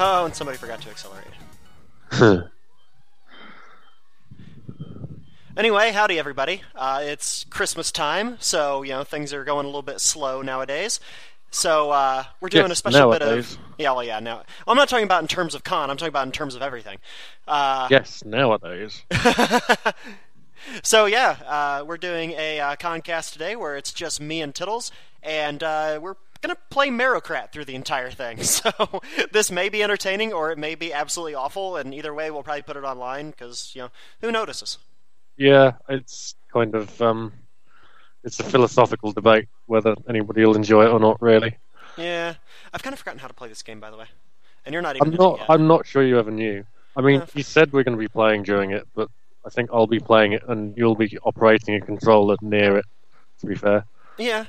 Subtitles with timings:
[0.00, 1.26] Oh, and somebody forgot to accelerate.
[5.56, 6.62] Anyway, howdy everybody.
[6.76, 11.00] Uh, it's Christmas time, so you know things are going a little bit slow nowadays.
[11.50, 14.20] So uh, we're doing a special bit of yeah, well, yeah.
[14.20, 15.90] Now well, I'm not talking about in terms of con.
[15.90, 16.98] I'm talking about in terms of everything.
[17.48, 19.02] Uh, yes, nowadays.
[20.84, 24.92] so yeah, uh, we're doing a uh, concast today where it's just me and Tittles,
[25.24, 25.98] and uh,
[26.42, 28.38] we're gonna play Mairocrat through the entire thing.
[28.48, 29.00] So
[29.32, 32.62] this may be entertaining or it may be absolutely awful, and either way, we'll probably
[32.62, 34.78] put it online because you know who notices.
[35.36, 37.32] Yeah, it's kind of um,
[38.24, 41.20] it's a philosophical debate whether anybody will enjoy it or not.
[41.20, 41.56] Really,
[41.96, 42.34] Yeah,
[42.72, 44.06] I've kind of forgotten how to play this game, by the way,
[44.64, 45.08] and you're not even.
[45.08, 45.40] I'm not.
[45.48, 46.64] I'm not sure you ever knew.
[46.96, 49.08] I mean, Uh, you said we're going to be playing during it, but
[49.46, 52.84] I think I'll be playing it and you'll be operating a controller near it.
[53.40, 53.84] To be fair,
[54.16, 54.46] Yeah.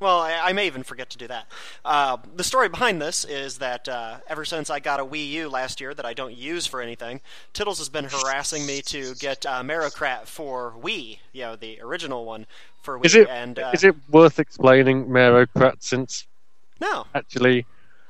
[0.00, 1.46] Well, I, I may even forget to do that.
[1.84, 5.48] Uh, the story behind this is that uh, ever since I got a Wii U
[5.48, 7.20] last year that I don't use for anything,
[7.52, 12.24] Tittles has been harassing me to get uh, Mairocrat for Wii, you know, the original
[12.24, 12.46] one
[12.82, 13.06] for Wii.
[13.06, 16.26] is it and uh, is it worth explaining Mairocrat since
[16.80, 17.66] No, actually,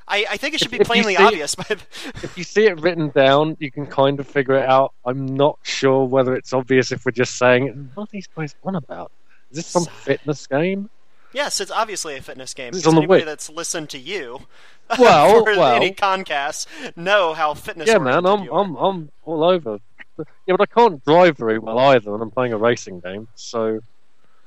[0.07, 1.55] I, I think it should be If- you plainly obvious.
[1.55, 1.71] But
[2.23, 4.93] if you see it written down, you can kind of figure it out.
[5.05, 7.91] I'm not sure whether it's obvious if we're just saying.
[7.95, 9.11] What are these guys on about?
[9.51, 10.89] Is this some fitness game?
[11.33, 12.73] Yes, it's obviously a fitness game.
[12.73, 13.25] The anybody Wii.
[13.25, 14.41] that's listened to you
[14.99, 15.75] Well, for well.
[15.75, 17.87] any concasts know how fitness.
[17.87, 18.47] Yeah, man, I'm.
[18.49, 19.79] I'm I'm all over.
[20.17, 23.27] Yeah, but I can't drive very well either, and I'm playing a racing game.
[23.35, 23.79] So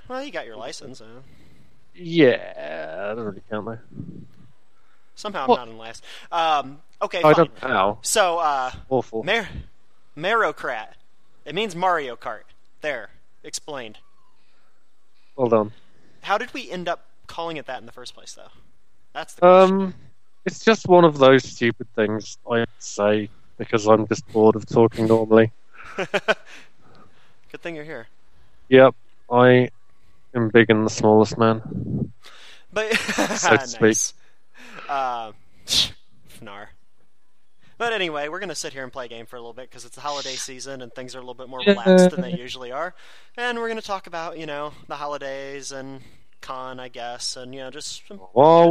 [0.08, 1.00] Well, you got your license.
[1.00, 1.06] Uh,
[1.94, 3.78] yeah, that doesn't really count though.
[5.14, 5.60] somehow What?
[5.60, 6.04] I'm not in last.
[6.32, 7.34] Um, okay, I fine.
[7.34, 7.98] don't know.
[8.02, 9.22] So, uh, Awful.
[9.22, 9.48] Mar-
[10.16, 10.96] Mairocrat.
[11.44, 12.42] It means Mario Kart.
[12.82, 13.10] There.
[13.44, 13.98] Explained.
[15.36, 15.72] Well done.
[16.22, 18.48] How did we end up calling it that in the first place, though?
[19.12, 19.80] That's the question.
[19.82, 19.94] Um,
[20.44, 23.28] it's just one of those stupid things I say
[23.58, 25.52] because I'm just bored of talking normally.
[25.96, 28.06] Good thing you're here.
[28.68, 28.94] Yep,
[29.30, 29.70] I
[30.34, 32.12] am big and the smallest man.
[32.72, 33.80] But So to speak.
[33.82, 34.14] nice.
[34.88, 35.32] Uh,
[35.66, 36.68] Fnar.
[37.82, 39.84] But anyway, we're gonna sit here and play a game for a little bit because
[39.84, 42.70] it's the holiday season and things are a little bit more relaxed than they usually
[42.70, 42.94] are.
[43.36, 46.00] And we're gonna talk about you know the holidays and
[46.40, 48.20] con, I guess, and you know just some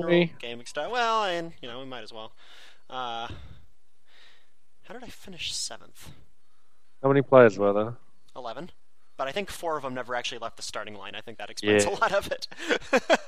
[0.06, 0.32] we?
[0.40, 0.90] gaming style.
[0.94, 2.32] Well, and you know we might as well.
[2.90, 3.28] Uh,
[4.84, 6.10] how did I finish seventh?
[7.04, 7.96] How many players were there?
[8.34, 8.70] Eleven.
[9.18, 11.16] But I think four of them never actually left the starting line.
[11.16, 11.92] I think that explains Yeah.
[11.92, 12.48] a lot of it.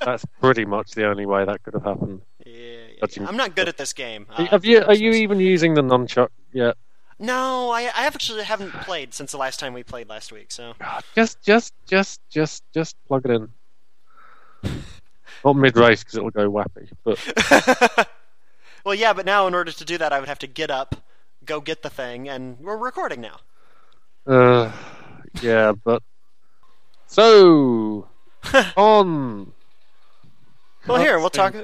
[0.02, 2.22] That's pretty much the only way that could have happened.
[2.44, 2.52] Yeah,
[2.98, 3.26] yeah, yeah.
[3.26, 4.26] I'm not good at this game.
[4.30, 4.82] Uh, have you?
[4.82, 6.76] Are you even using the nunchuck yet?
[7.18, 10.50] No, I, I actually haven't played since the last time we played last week.
[10.50, 10.74] So
[11.14, 14.72] Just, just, just, just, just plug it in.
[15.44, 16.90] Not mid race because it'll go wappy.
[17.04, 18.08] But
[18.84, 20.96] well, yeah, but now in order to do that, I would have to get up,
[21.44, 23.36] go get the thing, and we're recording now.
[24.26, 24.72] uh,
[25.40, 26.02] yeah, but
[27.06, 28.08] so
[28.76, 29.52] on.
[30.86, 31.54] Well, here we'll talk.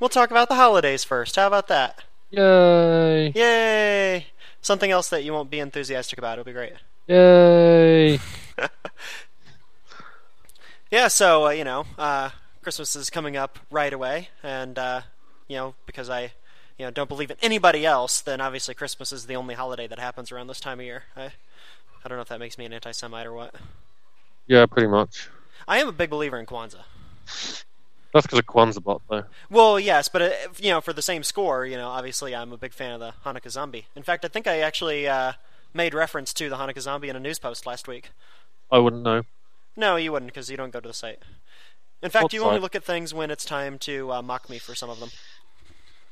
[0.00, 1.36] We'll talk about the holidays first.
[1.36, 2.04] How about that?
[2.30, 3.32] Yay!
[3.34, 4.26] Yay!
[4.60, 6.38] Something else that you won't be enthusiastic about.
[6.38, 6.72] It'll be great.
[7.06, 8.18] Yay!
[10.94, 12.30] Yeah, so uh, you know, uh,
[12.62, 15.00] Christmas is coming up right away, and uh,
[15.48, 16.32] you know, because I,
[16.78, 19.98] you know, don't believe in anybody else, then obviously Christmas is the only holiday that
[19.98, 21.02] happens around this time of year.
[21.16, 21.32] I,
[22.04, 23.56] I don't know if that makes me an anti-Semite or what.
[24.46, 25.28] Yeah, pretty much.
[25.66, 26.84] I am a big believer in Kwanzaa.
[28.14, 29.24] That's because of Kwanzaa bot, though.
[29.50, 32.56] Well, yes, but uh, you know, for the same score, you know, obviously I'm a
[32.56, 33.86] big fan of the Hanukkah Zombie.
[33.96, 35.32] In fact, I think I actually uh,
[35.74, 38.10] made reference to the Hanukkah Zombie in a news post last week.
[38.70, 39.24] I wouldn't know.
[39.76, 41.18] No, you wouldn't, because you don't go to the site.
[42.04, 44.58] In fact, What you only look at things when it's time to uh, mock me
[44.58, 45.10] for some of them.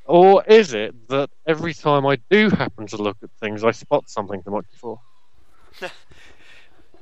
[0.04, 4.10] Or is it that every time I do happen to look at things, I spot
[4.10, 5.90] something to mock you for?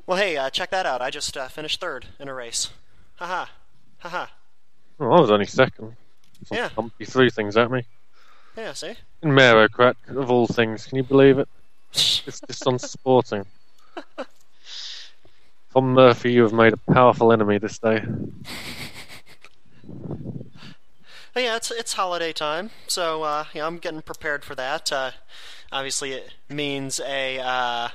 [0.06, 1.00] Well, hey, uh, check that out.
[1.00, 2.68] I just uh, finished third in a race.
[3.16, 3.46] Haha.
[4.00, 4.26] Haha.
[5.00, 5.96] Oh, I was only second.
[6.50, 6.68] Yeah.
[6.68, 7.84] company threw things at me.
[8.56, 8.94] Yeah, see?
[9.22, 11.48] In Mairocrat, of all things, can you believe it?
[11.92, 13.46] It's just unsporting.
[15.72, 18.04] Tom Murphy, you have made a powerful enemy this day.
[21.36, 24.92] Yeah, it's it's holiday time, so uh, yeah, I'm getting prepared for that.
[24.92, 25.12] Uh,
[25.70, 27.88] obviously, it means a uh,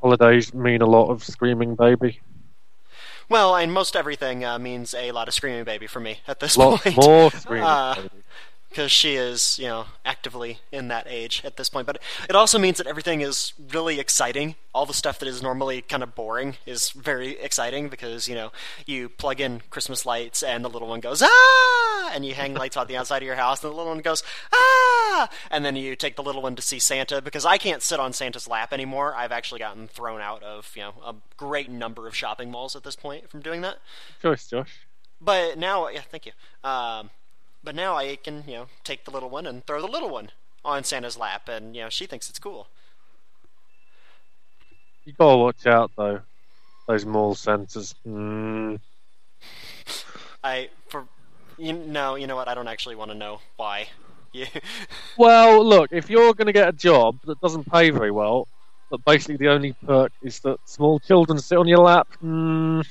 [0.00, 2.20] Holidays mean a lot of screaming baby.
[3.32, 6.56] Well, and most everything uh, means a lot of screaming baby for me at this
[6.56, 6.96] point.
[6.96, 8.08] more screaming Uh, baby.
[8.72, 11.86] Because she is, you know, actively in that age at this point.
[11.86, 14.54] But it also means that everything is really exciting.
[14.74, 18.50] All the stuff that is normally kind of boring is very exciting because, you know,
[18.86, 22.10] you plug in Christmas lights and the little one goes, ah!
[22.14, 24.22] And you hang lights on the outside of your house and the little one goes,
[24.54, 25.28] ah!
[25.50, 28.14] And then you take the little one to see Santa because I can't sit on
[28.14, 29.14] Santa's lap anymore.
[29.14, 32.84] I've actually gotten thrown out of, you know, a great number of shopping malls at
[32.84, 33.76] this point from doing that.
[34.22, 34.86] Choice, Josh.
[35.20, 36.32] But now, yeah, thank you.
[36.64, 37.10] Um,
[37.62, 40.30] but now I can, you know, take the little one and throw the little one
[40.64, 42.68] on Santa's lap, and you know, she thinks it's cool.
[45.04, 46.20] You gotta watch out though.
[46.86, 47.94] Those mall centres.
[48.06, 48.80] Mm.
[50.44, 51.06] I for
[51.58, 52.48] you know, you know what?
[52.48, 53.88] I don't actually want to know why.
[54.32, 54.46] Yeah.
[55.18, 58.48] Well, look, if you're going to get a job that doesn't pay very well,
[58.90, 62.84] but basically the only perk is that small children sit on your lap, mm,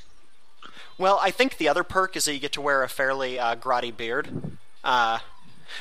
[0.99, 3.55] Well, I think the other perk is that you get to wear a fairly uh,
[3.55, 4.29] grotty beard,
[4.83, 5.19] uh,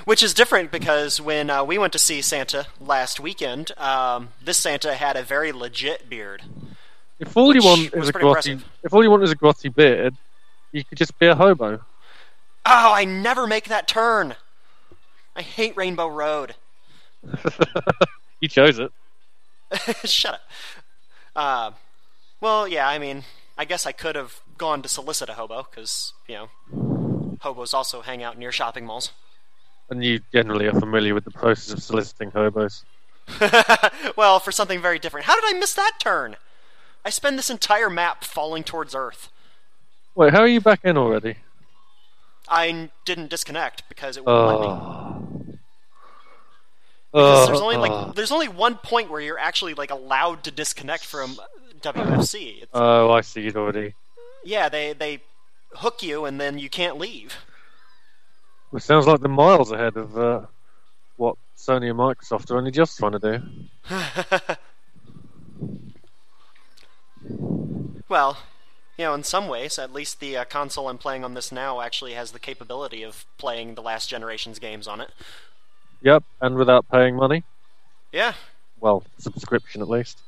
[0.05, 4.59] which is different because when uh, we went to see Santa last weekend, um, this
[4.59, 6.43] Santa had a very legit beard.
[7.19, 8.65] if all you want is a grotty, impressive.
[8.83, 10.15] if all you want is a grotty beard,
[10.73, 11.81] you could just be a hobo.
[12.67, 14.37] Oh, I never make that turn.
[15.35, 16.55] I hate Rainbow Road.
[18.41, 18.93] you chose it.
[20.05, 20.41] Shut up.
[21.35, 21.71] Uh,
[22.41, 23.25] well, yeah, I mean,
[23.57, 26.90] I guess I could have gone to solicit a hobo because you know,
[27.41, 29.13] hobos also hang out near shopping malls.
[29.91, 32.85] And you generally are familiar with the process of soliciting hobos.
[34.17, 35.27] well, for something very different.
[35.27, 36.37] How did I miss that turn?
[37.05, 39.31] I spend this entire map falling towards Earth.
[40.15, 41.37] Wait, how are you back in already?
[42.49, 44.67] I didn't disconnect because it wouldn't let me.
[44.67, 45.27] Oh.
[47.13, 47.81] Because Oh, there's ah, only oh.
[47.81, 48.13] like ah.
[48.15, 51.37] there's only one point where you're actually like allowed to disconnect from
[51.81, 52.63] WFC.
[52.63, 53.95] It's, Oh, I see it already.
[54.45, 55.21] yeah, they they
[55.75, 57.37] hook you and then you can't leave.
[58.73, 60.47] It sounds like they're miles ahead of uh,
[61.17, 63.43] what Sony and Microsoft are only just trying to do.
[68.11, 68.39] Well,
[68.99, 71.81] you know, in some ways, at least the uh, console I'm playing on this now
[71.81, 75.13] actually has the capability of playing the last generation's games on it.
[76.03, 77.45] Yep, and without paying money.
[78.11, 78.33] Yeah.
[78.81, 80.19] Well, subscription at least.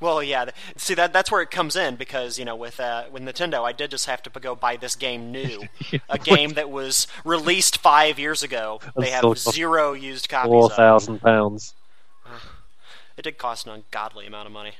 [0.00, 0.50] Well, yeah.
[0.76, 3.72] See that that's where it comes in because you know with uh, with Nintendo, I
[3.72, 5.64] did just have to go buy this game new,
[6.08, 8.80] a game that was released five years ago.
[8.96, 10.50] They have zero used copies.
[10.50, 10.72] Four Of.
[10.72, 10.76] it.
[10.76, 11.74] thousand pounds.
[13.16, 14.74] It did cost an ungodly amount of money.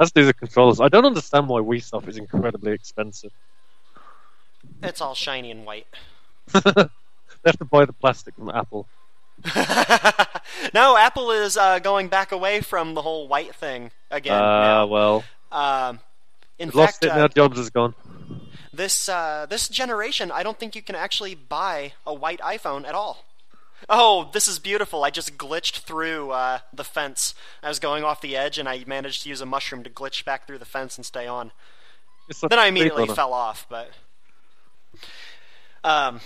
[0.00, 0.80] As do the controllers.
[0.80, 3.32] I don't understand why Wii stuff is incredibly expensive.
[4.82, 5.86] It's all shiny and white.
[7.44, 8.88] They have to buy the plastic from Apple.
[10.74, 14.40] no, Apple is uh, going back away from the whole white thing again.
[14.40, 16.00] Ah, well, Um,
[16.58, 17.28] in lost fact, it uh, now.
[17.28, 17.94] Jobs is gone.
[18.72, 22.94] this uh, this generation, I don't think you can actually buy a white iPhone at
[22.94, 23.24] all.
[23.88, 25.04] Oh, this is beautiful!
[25.04, 27.34] I just glitched through uh, the fence.
[27.62, 30.24] I was going off the edge, and I managed to use a mushroom to glitch
[30.24, 31.52] back through the fence and stay on.
[32.42, 33.90] Like Then I immediately fell off, but
[35.84, 36.20] um,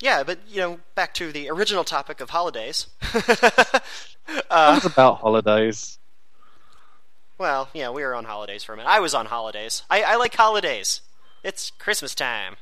[0.00, 0.22] yeah.
[0.22, 2.86] But you know, back to the original topic of holidays.
[4.50, 5.98] uh, about holidays.
[7.38, 8.88] well, yeah, we were on holidays for a minute.
[8.88, 9.82] I was on holidays.
[9.90, 11.00] I, I like holidays.
[11.42, 12.56] It's Christmas time.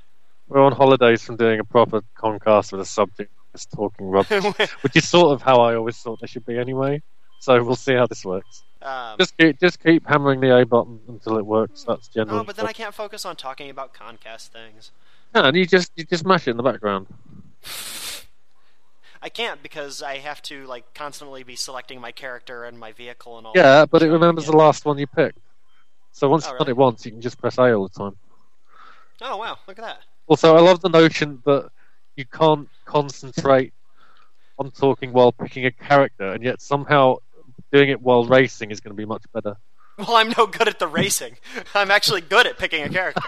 [0.48, 4.44] We're on holidays from doing a proper concast with a subject just talking rubbish,
[4.82, 7.02] which is sort of how I always thought they should be anyway.
[7.40, 8.62] So we'll see how this works.
[8.82, 11.84] um, Just keep, just keep hammering the A button until it works.
[11.86, 12.40] That's generally.
[12.40, 14.90] Oh, but then I can't focus on talking about Concast things.
[15.34, 17.06] Yeah, and you just you just mash it in the background.
[19.20, 23.36] I can't because I have to like constantly be selecting my character and my vehicle
[23.38, 23.52] and all.
[23.56, 23.90] Yeah, that.
[23.90, 25.38] but it remembers the last one you picked.
[26.12, 26.76] So once Oh, you've done really?
[26.76, 28.16] it once, you can just press A all the time.
[29.20, 29.98] Oh wow, look at that.
[30.28, 31.70] Also, I love the notion that
[32.16, 33.72] you can't concentrate
[34.58, 37.16] on talking while picking a character, and yet somehow
[37.72, 39.56] doing it while racing is going to be much better.
[39.98, 41.36] Well, I'm no good at the racing.
[41.74, 43.20] I'm actually good at picking a character.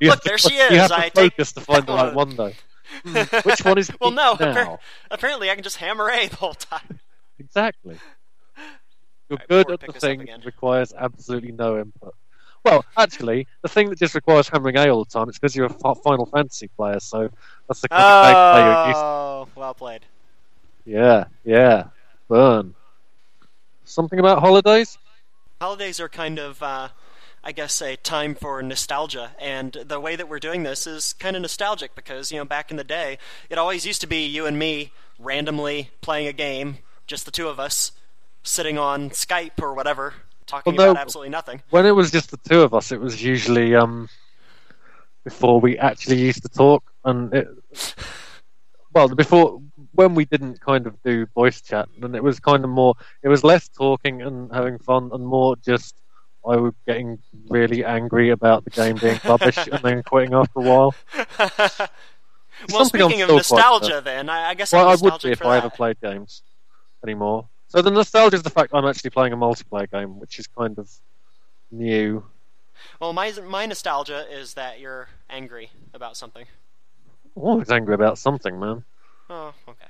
[0.00, 0.70] Look, there she is.
[0.70, 2.52] You have to I take focus to find the right one, though.
[3.02, 4.34] Hmm, Which one is well, no.
[4.36, 4.78] appar-
[5.10, 7.00] apparently, I can just hammer A the whole time.
[7.38, 7.98] Exactly.
[9.28, 12.14] You're Alright, good at the thing that requires absolutely no input.
[12.64, 15.66] Well, actually, the thing that just requires hammering A all the time, it's because you're
[15.66, 17.28] a Final Fantasy player, so
[17.68, 19.04] that's the kind of gameplay you're used to.
[19.04, 20.00] Oh, well played.
[20.86, 21.84] Yeah, yeah.
[22.28, 22.74] Burn.
[23.84, 24.96] Something about holidays?
[25.60, 26.88] Holidays are kind of, uh,
[27.46, 31.36] I guess, a time for nostalgia, and the way that we're doing this is kind
[31.36, 33.18] of nostalgic because, you know, back in the day,
[33.50, 37.48] it always used to be you and me randomly playing a game, just the two
[37.48, 37.92] of us,
[38.42, 40.14] sitting on Skype or whatever,
[40.46, 40.90] talking Well, no.
[40.92, 41.62] about absolutely nothing.
[41.68, 44.08] When it was just the two of us, it was usually um
[45.22, 47.48] before we actually used to talk and it.
[48.94, 49.60] Well, before
[49.92, 52.94] when we didn't kind of do voice chat, then it was kind of more.
[53.22, 55.94] It was less talking and having fun, and more just
[56.48, 60.62] I was getting really angry about the game being rubbish and then quitting after a
[60.62, 60.94] while.
[62.70, 65.64] well, speaking of nostalgia, then I, I guess Well, I would be if I that.
[65.64, 66.42] ever played games
[67.02, 67.48] anymore.
[67.68, 70.78] So the nostalgia is the fact I'm actually playing a multiplayer game, which is kind
[70.78, 70.90] of
[71.70, 72.24] new.
[73.00, 76.46] Well, my my nostalgia is that you're angry about something.
[77.36, 78.84] I'm always angry about something, man.
[79.28, 79.86] Oh, okay.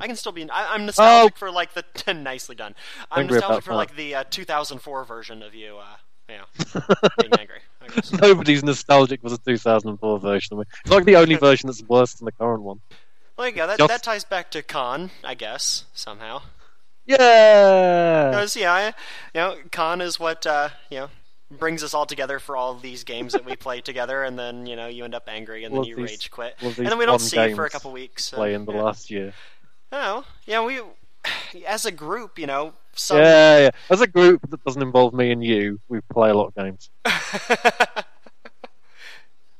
[0.00, 0.48] I can still be.
[0.50, 1.38] I, I'm nostalgic Oh.
[1.38, 1.84] for like the
[2.14, 2.74] nicely done.
[3.10, 5.76] I'm Angry nostalgic for like the uh, 2004 version of you.
[5.78, 5.84] Uh,
[6.28, 6.80] yeah,
[7.20, 7.58] being angry.
[8.20, 10.68] Nobody's nostalgic for the 2004 version of it.
[10.82, 12.80] It's like the only version that's worse than the current one.
[13.36, 16.42] Well, yeah, that Just- that ties back to CoN, I guess somehow.
[17.06, 18.30] Yeah.
[18.30, 18.92] Because yeah, I- you
[19.34, 21.08] know, CoN is what uh, you know
[21.50, 24.76] brings us all together for all these games that we play together, and then you
[24.76, 27.18] know you end up angry, and then you these- rage quit, and then we don't
[27.20, 28.32] see you for a couple weeks.
[28.32, 28.82] and, Play in the yeah.
[28.82, 29.34] last year.
[29.96, 30.80] Oh, yeah, we
[31.66, 33.70] as a group, you know, some Yeah, yeah.
[33.88, 36.90] As a group that doesn't involve me and you, we play a lot of games.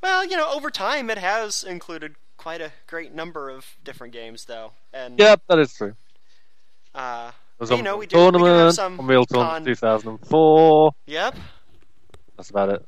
[0.02, 4.44] well, you know, over time it has included quite a great number of different games,
[4.46, 5.94] though, and Yeah, that is true.
[6.96, 7.30] uh,
[7.70, 10.94] You know, we do- we do have Tournament, some Unreal Tournament con- 2004.
[11.06, 11.36] yep,
[12.36, 12.84] That's about it.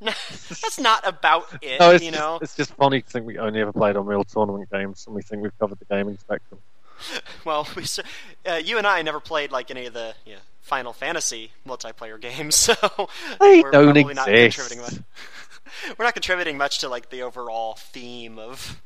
[0.00, 2.38] that's not about it, No, it's you just, know.
[2.42, 5.42] it's just funny to think we only ever played Unreal Tournament games, and we think
[5.42, 6.60] we've covered the gaming spectrum.
[7.44, 7.84] Well, we,
[8.46, 12.18] uh, you and I never played like any of the you know, Final Fantasy multiplayer
[12.18, 12.74] games, so
[13.38, 14.94] They we're don't probably not contributing much.
[15.98, 18.80] we're not contributing much to like the overall theme of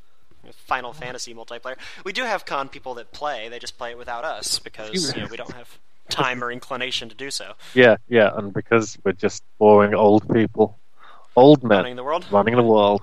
[0.67, 1.77] Final Fantasy multiplayer.
[2.05, 5.23] We do have con people that play; they just play it without us because you
[5.23, 7.53] know, we don't have time or inclination to do so.
[7.75, 10.80] Yeah, yeah, and because we're just boring old people,
[11.37, 12.27] old men Running the world.
[12.31, 13.03] running the world.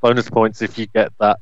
[0.00, 1.38] Bonus points if you get that,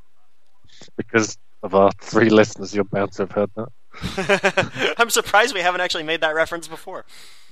[0.97, 4.94] because of our three listeners, you're bound to have heard that.
[4.99, 7.04] I'm surprised we haven't actually made that reference before.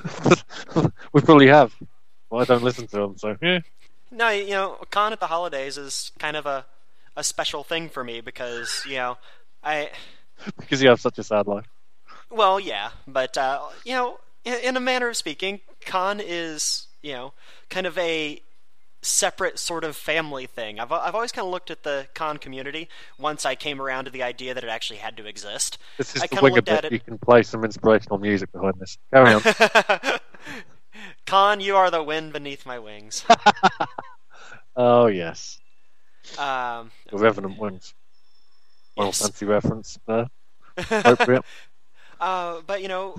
[1.12, 1.74] we probably have.
[2.30, 3.60] Well, I don't listen to them, so yeah.
[4.10, 6.66] No, you know, con at the holidays is kind of a
[7.16, 9.16] a special thing for me because you know,
[9.64, 9.90] I
[10.58, 11.64] Because you have such a sad life.
[12.30, 17.12] well, yeah, but uh, you know, in, in a manner of speaking, con is you
[17.12, 17.32] know
[17.70, 18.42] kind of a
[19.00, 20.80] separate sort of family thing.
[20.80, 22.88] I've I've always kind of looked at the con community
[23.18, 25.78] once I came around to the idea that it actually had to exist.
[25.98, 26.74] This is I the wing looked bit.
[26.78, 28.98] at it- You can play some inspirational music behind this.
[29.12, 29.42] Carry on.
[31.26, 33.24] con, you are the wind beneath my wings.
[34.76, 35.58] oh yes,
[36.38, 37.94] Um, the Revenant wings.
[38.96, 39.20] Well, Yes.
[39.22, 40.26] Fantasy reference there.
[40.76, 41.44] Appropriate.
[42.20, 43.14] Uh, but you know,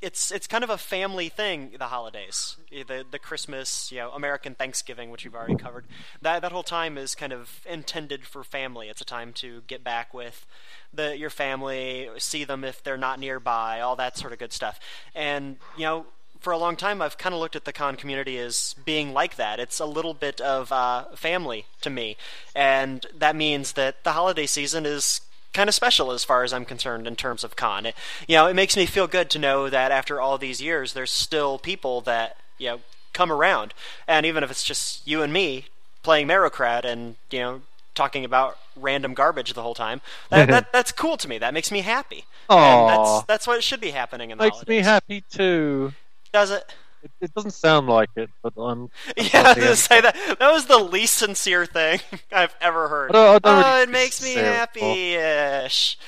[0.00, 1.72] it's it's kind of a family thing.
[1.78, 5.86] The holidays, the the Christmas, you know, American Thanksgiving, which we've already covered.
[6.22, 8.88] That that whole time is kind of intended for family.
[8.88, 10.46] It's a time to get back with
[10.92, 14.78] the your family, see them if they're not nearby, all that sort of good stuff.
[15.14, 16.06] And you know.
[16.40, 19.34] For a long time, I've kind of looked at the con community as being like
[19.34, 19.58] that.
[19.58, 22.16] It's a little bit of uh, family to me,
[22.54, 25.20] and that means that the holiday season is
[25.58, 27.84] kind of special as far as I'm concerned in terms of con.
[27.84, 27.96] It,
[28.28, 31.10] you know, it makes me feel good to know that after all these years, there's
[31.10, 32.80] still people that you know
[33.12, 33.74] come around,
[34.06, 35.66] and even if it's just you and me
[36.04, 37.62] playing Mairocrat and you know
[37.96, 40.00] talking about random garbage the whole time,
[40.30, 41.38] that, that that's cool to me.
[41.38, 44.78] That makes me happy, and that's that's what should be happening in the Makes me
[44.78, 45.92] happy too.
[46.32, 46.72] Does it?
[47.02, 48.82] It, it doesn't sound like it, but I'm.
[48.82, 50.16] I'm Yeah, I was gonna say that.
[50.38, 52.00] That was the least sincere thing
[52.32, 53.10] I've ever heard.
[53.10, 55.98] I don't- I don't oh, really it makes me happy-ish.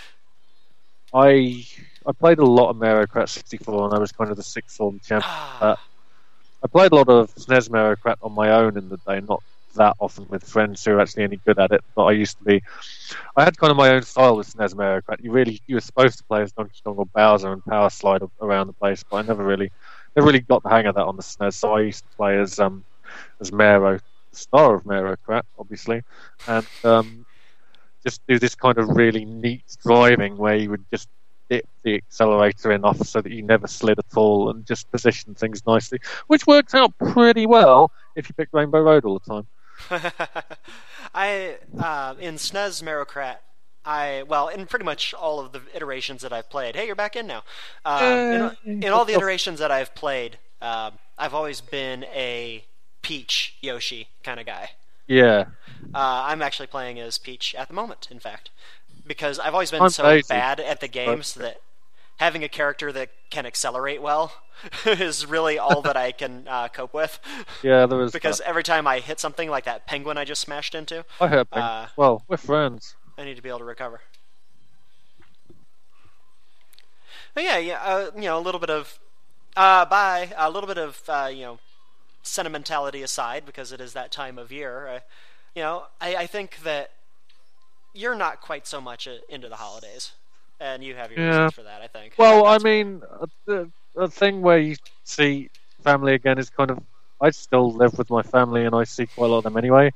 [1.12, 1.66] I
[2.06, 5.00] I played a lot of Mairocrat 64, and I was kind of the sixth form
[5.04, 5.30] champion.
[5.60, 5.76] Uh,
[6.62, 9.42] I played a lot of SNES Mairocrat on my own in the day, not
[9.76, 11.82] that often with friends who are actually any good at it.
[11.94, 12.62] But I used to be.
[13.36, 15.22] I had kind of my own style with SNES Mairocrat.
[15.22, 18.22] You really you were supposed to play as Donkey Kong or Bowser and power slide
[18.40, 19.70] around the place, but I never really
[20.16, 21.54] never really got the hang of that on the SNES.
[21.54, 22.84] So I used to play as um
[23.40, 23.98] as Mero,
[24.32, 26.02] star of Mairocrat, obviously,
[26.46, 27.26] and um
[28.02, 31.08] just do this kind of really neat driving where you would just
[31.50, 35.66] dip the accelerator enough so that you never slid at all and just position things
[35.66, 35.98] nicely,
[36.28, 39.46] which worked out pretty well if you picked Rainbow Road all the time.
[41.14, 43.42] I uh, in SNES Mairocrat.
[43.84, 46.76] I well, in pretty much all of the iterations that I've played.
[46.76, 47.44] Hey, you're back in now.
[47.84, 52.64] Uh, in, in all the iterations that I've played, uh, I've always been a
[53.02, 54.70] Peach Yoshi kind of guy.
[55.06, 55.46] Yeah,
[55.94, 58.50] Uh, I'm actually playing as Peach at the moment, in fact,
[59.06, 60.28] because I've always been I'm so Daisy.
[60.28, 61.60] bad at the games that
[62.18, 64.32] having a character that can accelerate well
[64.86, 67.18] is really all that I can uh, cope with.
[67.62, 68.12] Yeah, there is.
[68.12, 68.48] Because that.
[68.48, 71.48] every time I hit something like that penguin I just smashed into, I hurt.
[71.52, 72.96] uh, well, we're friends.
[73.20, 74.00] I need to be able to recover.
[77.34, 78.98] But yeah, yeah, uh, you know, a little bit of,
[79.56, 81.58] uh, bye, a little bit of, uh, you know,
[82.22, 84.88] sentimentality aside, because it is that time of year.
[84.88, 85.00] Uh,
[85.54, 86.90] you know, I, I think that
[87.92, 90.12] you're not quite so much uh, into the holidays,
[90.58, 91.36] and you have your Yeah.
[91.36, 91.82] reasons for that.
[91.82, 92.14] I think.
[92.16, 95.50] Well, I mean, uh, the, the thing where you see
[95.82, 96.78] family again is kind of.
[97.20, 99.92] I still live with my family, and I see quite a lot of them anyway.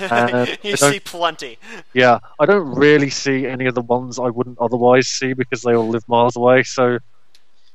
[0.00, 1.58] Uh, you see plenty.
[1.94, 5.74] Yeah, I don't really see any of the ones I wouldn't otherwise see because they
[5.74, 6.62] all live miles away.
[6.64, 6.98] So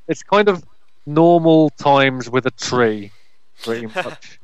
[0.08, 0.62] it's kind of
[1.06, 3.12] normal times with a tree,
[3.62, 4.38] pretty much,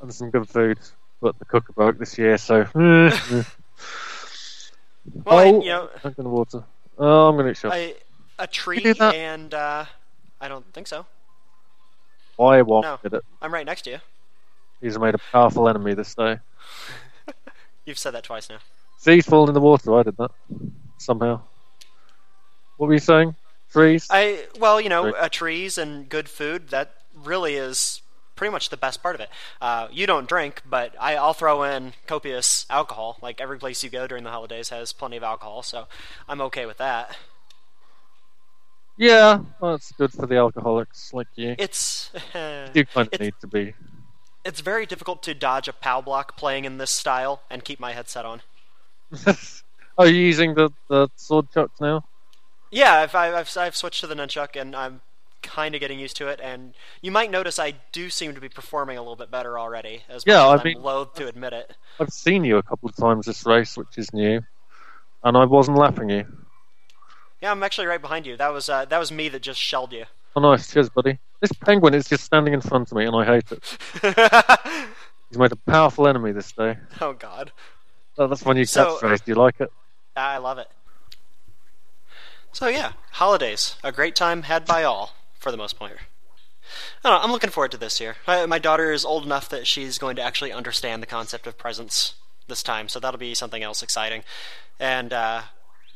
[0.00, 0.78] and some good food.
[1.20, 2.60] But the cooker broke this year, so.
[2.60, 3.42] eh,
[5.24, 6.64] Well, I- oh, you know, I'm gonna water.
[6.98, 7.72] Oh, I'm gonna shut.
[7.72, 7.94] a,
[8.38, 9.84] a tree, and uh,
[10.40, 11.06] I don't think so.
[12.38, 13.18] I walked no.
[13.18, 13.24] it.
[13.42, 13.98] I'm right next to you.
[14.80, 16.38] He's made a powerful enemy this day.
[17.84, 18.58] You've said that twice now.
[18.98, 19.94] See, he's fallen in the water.
[19.94, 20.30] I did that
[20.98, 21.40] somehow.
[22.76, 23.34] What were you saying?
[23.72, 24.06] Trees?
[24.10, 26.68] I well, you know, uh, trees and good food.
[26.68, 28.02] That really is
[28.34, 29.28] pretty much the best part of it.
[29.60, 33.18] Uh, you don't drink, but I, I'll throw in copious alcohol.
[33.20, 35.86] Like every place you go during the holidays has plenty of alcohol, so
[36.28, 37.16] I'm okay with that.
[38.96, 41.54] Yeah, well, it's good for the alcoholics like you.
[41.58, 43.74] It's You kind of need to be.
[44.48, 47.92] It's very difficult to dodge a POW block playing in this style and keep my
[47.92, 48.40] headset on.
[49.98, 52.04] Are you using the, the sword chucks now?
[52.70, 55.00] Yeah, I've, I've, I've, I've switched to the nunchuck and I'm
[55.42, 56.40] kind of getting used to it.
[56.42, 60.02] And you might notice I do seem to be performing a little bit better already,
[60.08, 61.76] as Yeah, I as I'm mean- loath to admit it.
[62.00, 64.40] I've seen you a couple of times this race, which is new,
[65.24, 66.24] and I wasn't laughing you.
[67.42, 68.36] Yeah, I'm actually right behind you.
[68.36, 70.06] That was uh, that was me that just shelled you.
[70.38, 71.18] Oh, nice, cheers, buddy.
[71.40, 73.76] This penguin is just standing in front of me, and I hate it.
[75.28, 76.76] He's made a powerful enemy this day.
[77.00, 77.50] oh God,
[78.16, 79.24] Oh, that's my new So- catchphrase.
[79.24, 79.72] Do you like it?
[80.14, 80.68] I love it.
[82.52, 85.92] So yeah, holidays, a great time had by all for the most part.
[85.92, 88.16] I don't know, I'm looking forward to this year.
[88.28, 91.58] I, my daughter is old enough that she's going to actually understand the concept of
[91.58, 92.14] presents
[92.46, 94.22] this time, so that'll be something else exciting.
[94.78, 95.42] And uh,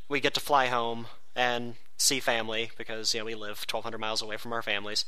[0.09, 4.23] we get to fly home and see family because you know we live 1,200 miles
[4.23, 5.05] away from our families,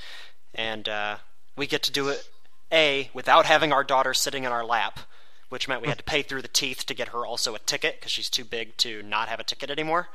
[0.54, 1.16] and uh,
[1.56, 2.28] we get to do it
[2.72, 5.00] a without having our daughter sitting in our lap,
[5.48, 8.00] which meant we had to pay through the teeth to get her also a ticket
[8.00, 10.08] because she's too big to not have a ticket anymore.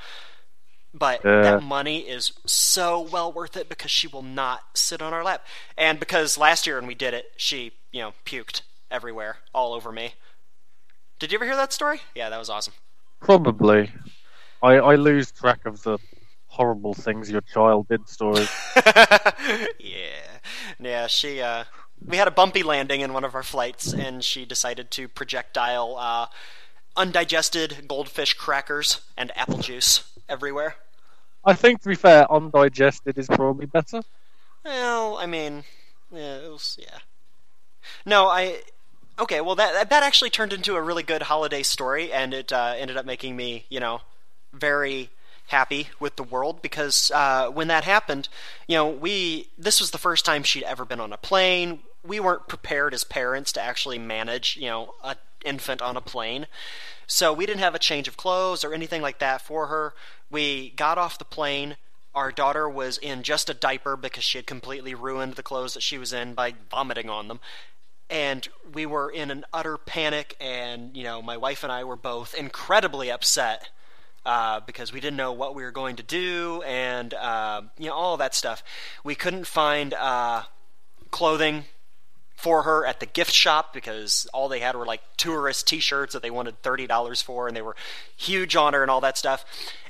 [0.94, 1.42] But Yeah.
[1.44, 5.46] that money is so well worth it because she will not sit on our lap.
[5.78, 9.92] And because last year when we did it, she, you know, puked everywhere, all over
[9.92, 10.16] me.
[11.20, 12.02] Did you ever hear that story?
[12.16, 12.74] Yeah, that was awesome.
[13.20, 13.92] Probably.
[14.64, 16.00] I, I lose track of the
[16.60, 18.52] horrible things your child did stories.
[19.80, 20.20] yeah.
[20.78, 21.64] Yeah, she uh
[22.06, 25.96] we had a bumpy landing in one of our flights and she decided to projectile
[25.98, 26.28] uh
[26.98, 30.76] undigested goldfish crackers and apple juice everywhere.
[31.46, 34.02] I think, to be fair, undigested is probably better.
[34.66, 35.64] Well, I mean,
[36.12, 37.00] yeah, it was yeah.
[38.06, 38.60] No, I
[39.18, 39.40] okay.
[39.40, 42.98] Well, that that actually turned into a really good holiday story, and it uh, ended
[42.98, 44.02] up making me, you know,
[44.52, 45.10] very
[45.50, 48.30] happy with the world because uh, when that happened,
[48.68, 51.80] you know, we this was the first time she'd ever been on a plane.
[52.04, 56.48] We weren't prepared as parents to actually manage, you know, a infant on a plane.
[57.08, 59.94] So we didn't have a change of clothes or anything like that for her.
[60.30, 61.78] We got off the plane.
[62.14, 65.84] Our daughter was in just a diaper because she had completely ruined the clothes that
[65.84, 67.40] she was in by vomiting on them.
[68.10, 71.96] And we were in an utter panic, and, you know, my wife and I were
[71.96, 73.70] both incredibly upset
[74.30, 77.96] uh, because we didn't know what we were going to do, and, uh, you know,
[77.96, 78.62] all that stuff.
[79.04, 80.44] We couldn't find uh,
[81.10, 81.64] clothing
[82.36, 86.22] for her at the gift shop because all they had were like tourist t-shirts that
[86.22, 87.76] they wanted $30 for and they were
[88.16, 89.44] huge on her and all that stuff.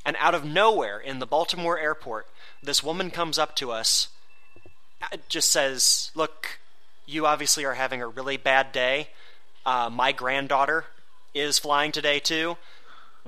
[0.05, 2.25] And out of nowhere in the baltimore airport
[2.63, 4.07] this woman comes up to us
[5.01, 6.59] uh, just says look
[7.05, 9.09] you obviously are having a really bad day.
[9.65, 10.85] Uh, my granddaughter
[11.35, 12.57] is flying today too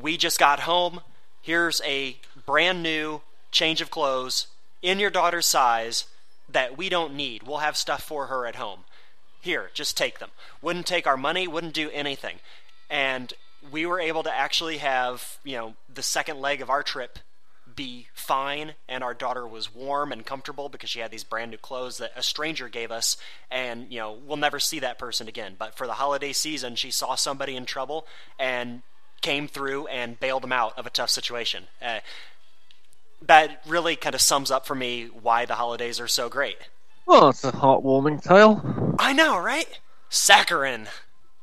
[0.01, 1.01] we just got home
[1.41, 4.47] here's a brand new change of clothes
[4.81, 6.05] in your daughter's size
[6.49, 8.83] that we don't need we'll have stuff for her at home
[9.41, 10.29] here, just take them.
[10.61, 12.37] Wouldn't take our money, wouldn't do anything.
[12.89, 13.33] And
[13.71, 17.19] we were able to actually have, you know, the second leg of our trip
[17.75, 21.57] be fine and our daughter was warm and comfortable because she had these brand new
[21.57, 23.15] clothes that a stranger gave us
[23.49, 26.91] and you know we'll never see that person again but for the holiday season she
[26.91, 28.05] saw somebody in trouble
[28.37, 28.81] and
[29.21, 31.99] came through and bailed them out of a tough situation uh,
[33.21, 36.57] that really kind of sums up for me why the holidays are so great.
[37.05, 38.95] Well, it's a heartwarming tale.
[38.99, 39.79] I know, right?
[40.09, 40.87] Saccharin.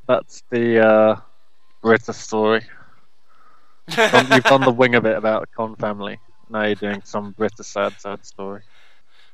[0.07, 1.17] That's the uh,
[1.83, 2.65] Britta story.
[3.97, 6.19] Um, You've done the wing of it about the Con family.
[6.51, 8.63] Now you're doing some Britta sad, sad story.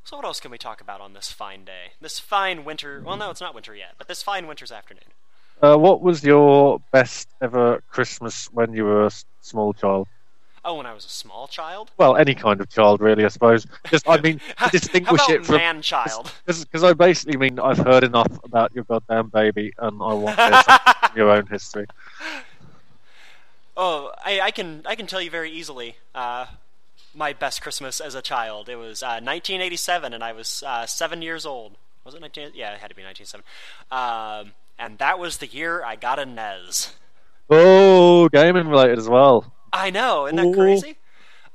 [0.05, 1.93] So what else can we talk about on this fine day?
[2.01, 3.03] This fine winter.
[3.05, 5.05] Well, no, it's not winter yet, but this fine winter's afternoon.
[5.63, 10.09] Uh, what was your best ever Christmas when you were a small child?
[10.65, 11.91] Oh, when I was a small child.
[11.99, 13.67] Well, any kind of child, really, I suppose.
[13.91, 16.33] Just, I mean, to distinguish it from man child?
[16.47, 21.11] because I basically mean I've heard enough about your goddamn baby, and I want to
[21.17, 21.87] your own history.
[23.77, 25.97] Oh, I, I can I can tell you very easily.
[26.15, 26.47] Uh,
[27.15, 28.69] my best Christmas as a child.
[28.69, 31.77] It was uh, 1987, and I was uh, seven years old.
[32.05, 32.53] Was it 19?
[32.55, 33.45] Yeah, it had to be 1987.
[33.91, 36.95] Um, and that was the year I got a NES.
[37.51, 39.53] Oh, gaming related as well.
[39.73, 40.55] I know, isn't that Ooh.
[40.55, 40.97] crazy?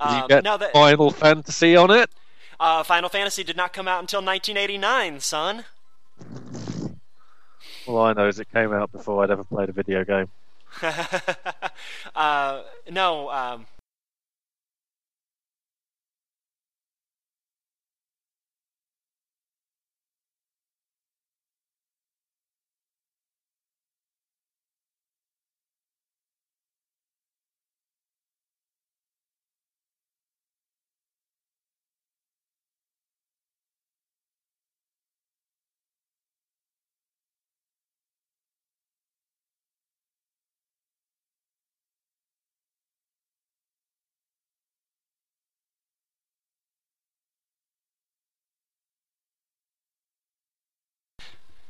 [0.02, 2.10] Did Um, you get no, that Final Fantasy on it?
[2.58, 5.64] uh, Final Fantasy did not come out until 1989, son.
[7.86, 10.28] All I know is it came out before I'd ever played a video game.
[12.14, 13.66] uh, no, um,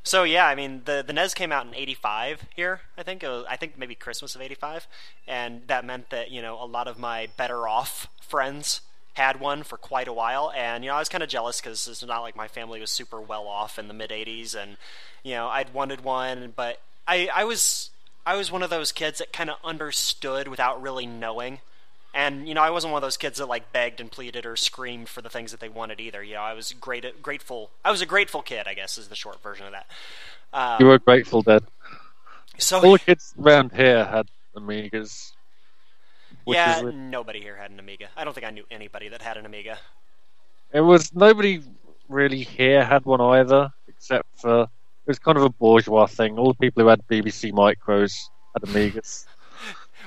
[0.02, 2.80] So yeah, I mean the the NES came out in '85 here.
[2.96, 4.86] I think it was, I think maybe Christmas of '85,
[5.26, 8.80] and that meant that you know a lot of my better off friends
[9.14, 11.86] had one for quite a while, and you know I was kind of jealous because
[11.86, 14.76] it's not like my family was super well off in the mid '80s, and
[15.22, 17.90] you know I'd wanted one, but I I was
[18.24, 21.60] I was one of those kids that kind of understood without really knowing.
[22.12, 24.56] And you know, I wasn't one of those kids that like begged and pleaded or
[24.56, 26.22] screamed for the things that they wanted either.
[26.22, 27.70] You know, I was great, grateful.
[27.84, 29.86] I was a grateful kid, I guess, is the short version of that.
[30.52, 31.62] Um, You were Grateful Dead.
[32.58, 35.32] so All the kids around here had Amigas.
[36.44, 38.08] Which yeah, nobody here had an Amiga.
[38.16, 39.78] I don't think I knew anybody that had an Amiga.
[40.72, 41.62] it was nobody
[42.08, 44.68] really here had one either, except for it
[45.06, 46.38] was kind of a bourgeois thing.
[46.38, 48.14] All the people who had BBC micros
[48.54, 49.26] had Amigas.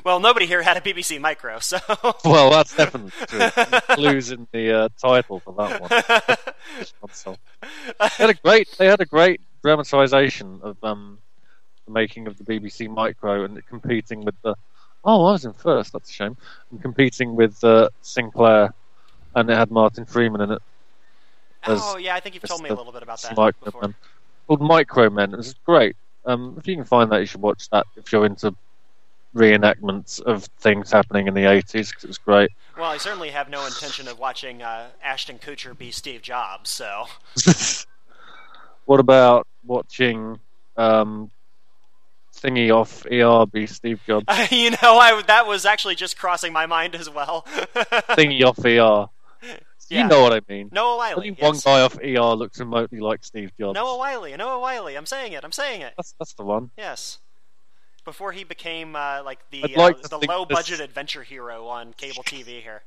[0.03, 1.77] Well, nobody here had a BBC Micro, so
[2.25, 3.49] well, that's definitely true.
[3.95, 5.89] Clues in the uh, title for that one.
[7.99, 8.67] They had a great.
[8.77, 11.19] They had a great dramatization of um,
[11.85, 14.55] the making of the BBC Micro and competing with the.
[15.05, 15.93] Oh, I was in first.
[15.93, 16.37] That's a shame.
[16.71, 18.73] And competing with uh, Sinclair,
[19.35, 20.61] and it had Martin Freeman in it.
[21.65, 23.91] oh yeah, I think you've told me a little bit about that Micro Men.
[23.91, 23.95] before.
[24.47, 25.33] Called Micro Men.
[25.33, 25.95] It was great.
[26.25, 27.85] Um, if you can find that, you should watch that.
[27.95, 28.53] If you're into
[29.36, 32.52] reenactments of things happening in the 80s, because it was great.
[32.78, 37.06] Well, I certainly have no intention of watching uh, Ashton Kutcher be Steve Jobs, so
[38.86, 40.39] what about watching
[40.76, 41.32] um,
[42.36, 44.26] Thingy off ER be Steve Jobs?
[44.52, 47.43] you know, I that was actually just crossing my mind as well.
[47.48, 49.10] Thingy off ER.
[49.89, 50.04] Yeah.
[50.04, 50.69] You know what I mean.
[50.72, 51.38] Noah Only Wyle.
[51.39, 51.63] one yes.
[51.63, 53.76] guy off ER looks remotely like Steve Jobs.
[53.76, 54.38] Noah Wyle.
[54.38, 54.88] Noah Wyle.
[54.88, 55.43] I'm saying it.
[55.43, 55.93] I'm saying it.
[55.98, 56.72] That's, that's the one.
[56.78, 57.19] Yes.
[58.05, 61.93] Before he became uh, like the I'd like uh, the low budget adventure hero on
[61.93, 62.83] cable TV here.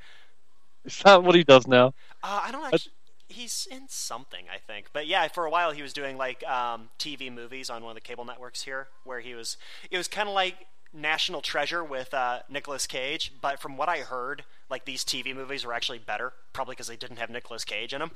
[0.85, 1.88] Is that what he does now?
[2.22, 2.92] Uh, I don't actually.
[3.29, 4.90] He's in something, I think.
[4.92, 7.96] But yeah, for a while he was doing like um, TV movies on one of
[7.96, 9.57] the cable networks here, where he was.
[9.90, 13.98] It was kind of like National Treasure with uh, Nicolas Cage, but from what I
[13.98, 17.92] heard, like these TV movies were actually better, probably because they didn't have Nicolas Cage
[17.92, 18.11] in them.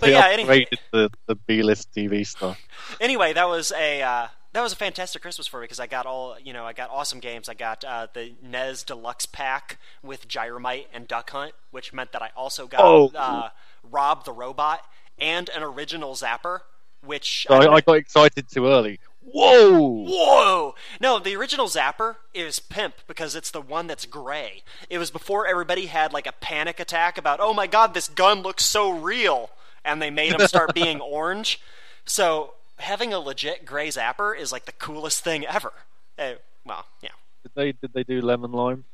[0.00, 2.58] but yeah, any, upgraded the, the B-list TV stuff.
[3.00, 6.06] anyway, that was a uh, that was a fantastic Christmas for me because I got
[6.06, 7.46] all you know I got awesome games.
[7.50, 12.22] I got uh, the NES Deluxe Pack with Gyromite and Duck Hunt, which meant that
[12.22, 13.10] I also got Oh.
[13.14, 13.50] uh,
[13.84, 14.80] Rob the Robot
[15.18, 16.60] and an original Zapper.
[17.04, 18.98] Which I, don't- I got excited too early.
[19.20, 19.78] Whoa!
[20.08, 20.74] Whoa!
[21.00, 24.62] No, the original Zapper is pimp because it's the one that's gray.
[24.88, 28.40] It was before everybody had like a panic attack about, oh my god, this gun
[28.40, 29.50] looks so real,
[29.84, 31.60] and they made him start being orange.
[32.06, 35.72] So having a legit gray Zapper is like the coolest thing ever.
[36.18, 36.34] Eh,
[36.64, 37.10] well, yeah.
[37.42, 38.84] Did they did they do lemon lime?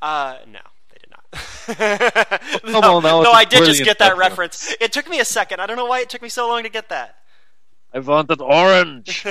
[0.00, 0.60] Uh, no.
[0.90, 2.60] they did not.
[2.62, 4.64] come no, on, no, I did just get that reference.
[4.64, 4.76] reference.
[4.80, 5.60] It took me a second.
[5.60, 7.16] I don't know why it took me so long to get that.
[7.92, 9.26] I wanted orange.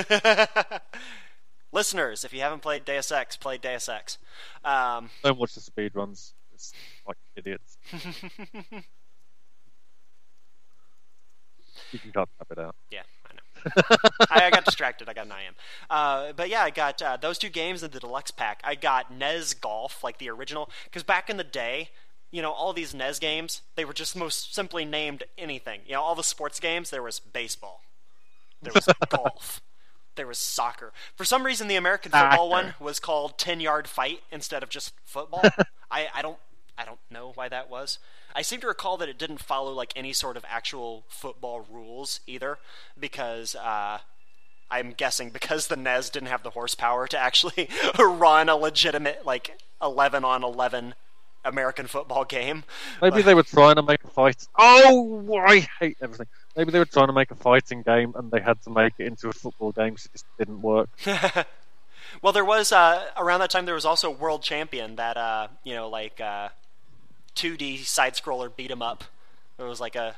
[1.72, 4.18] Listeners, if you haven't played Deus Ex, play Deus Ex.
[4.64, 6.34] Um, Don't watch the speed runs.
[6.52, 6.74] just
[7.06, 7.78] like idiots.
[11.92, 12.74] you can cut it out.
[12.90, 13.82] Yeah, I know.
[14.30, 15.08] I, I got distracted.
[15.08, 15.54] I got an IM.
[15.88, 18.60] Uh, but yeah, I got uh, those two games in the deluxe pack.
[18.64, 21.90] I got NES Golf, like the original, because back in the day,
[22.30, 25.80] you know, all these NES games, they were just most simply named anything.
[25.86, 27.82] You know, all the sports games, there was baseball,
[28.62, 29.60] there was golf,
[30.16, 30.92] there was soccer.
[31.16, 34.92] For some reason, the American football one was called Ten Yard Fight instead of just
[35.04, 35.42] football.
[35.90, 36.38] I, I don't
[36.78, 37.98] I don't know why that was.
[38.34, 42.20] I seem to recall that it didn't follow like any sort of actual football rules
[42.26, 42.58] either,
[42.98, 43.98] because uh,
[44.70, 49.58] I'm guessing because the NES didn't have the horsepower to actually run a legitimate like
[49.82, 50.94] 11 on 11
[51.44, 52.64] American football game.
[53.02, 54.46] Maybe they were trying to make a fight.
[54.58, 56.26] Oh, I hate everything.
[56.56, 59.06] Maybe they were trying to make a fighting game and they had to make it
[59.06, 60.90] into a football game, so it just didn't work.
[62.22, 65.74] well, there was uh, around that time there was also World Champion that uh, you
[65.74, 66.50] know like uh,
[67.36, 69.04] 2D side scroller beat 'em up.
[69.58, 70.16] It was like a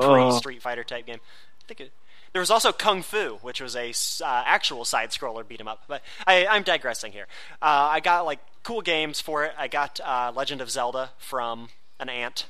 [0.00, 1.20] pre Street Fighter type game.
[1.20, 1.92] I think it,
[2.32, 3.90] there was also Kung Fu, which was a
[4.24, 5.84] uh, actual side scroller beat 'em up.
[5.88, 7.26] But I, am digressing here.
[7.62, 9.52] Uh, I got like cool games for it.
[9.58, 11.68] I got uh, Legend of Zelda from
[11.98, 12.46] an aunt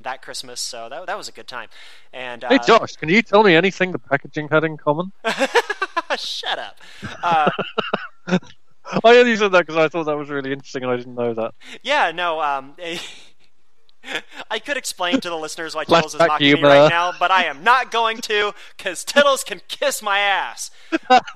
[0.00, 1.68] that Christmas, so that that was a good time.
[2.12, 5.12] And hey, Josh, can you tell me anything the packaging had in common?
[6.18, 7.52] Shut up.
[9.04, 11.34] I only said that because I thought that was really interesting, and I didn't know
[11.34, 11.54] that.
[11.82, 12.40] Yeah, no.
[12.40, 12.76] Um,
[14.50, 17.44] I could explain to the listeners why Tittles is mocking me right now, but I
[17.44, 20.70] am not going to because Tittles can kiss my ass.
[21.10, 21.26] uh,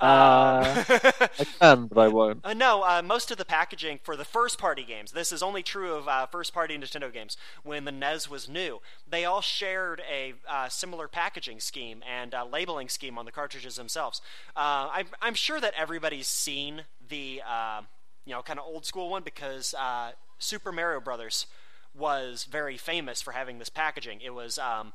[0.00, 2.40] I can, but I won't.
[2.44, 5.62] Uh, no, uh, most of the packaging for the first party games, this is only
[5.62, 10.02] true of uh, first party Nintendo games, when the NES was new, they all shared
[10.10, 14.20] a uh, similar packaging scheme and uh, labeling scheme on the cartridges themselves.
[14.56, 17.40] I'm, I'm, sure that everybody's seen the
[18.26, 19.74] you know kind of old school one because
[20.38, 21.46] Super Mario Brothers
[21.96, 24.20] was very famous for having this packaging.
[24.20, 24.92] It was um,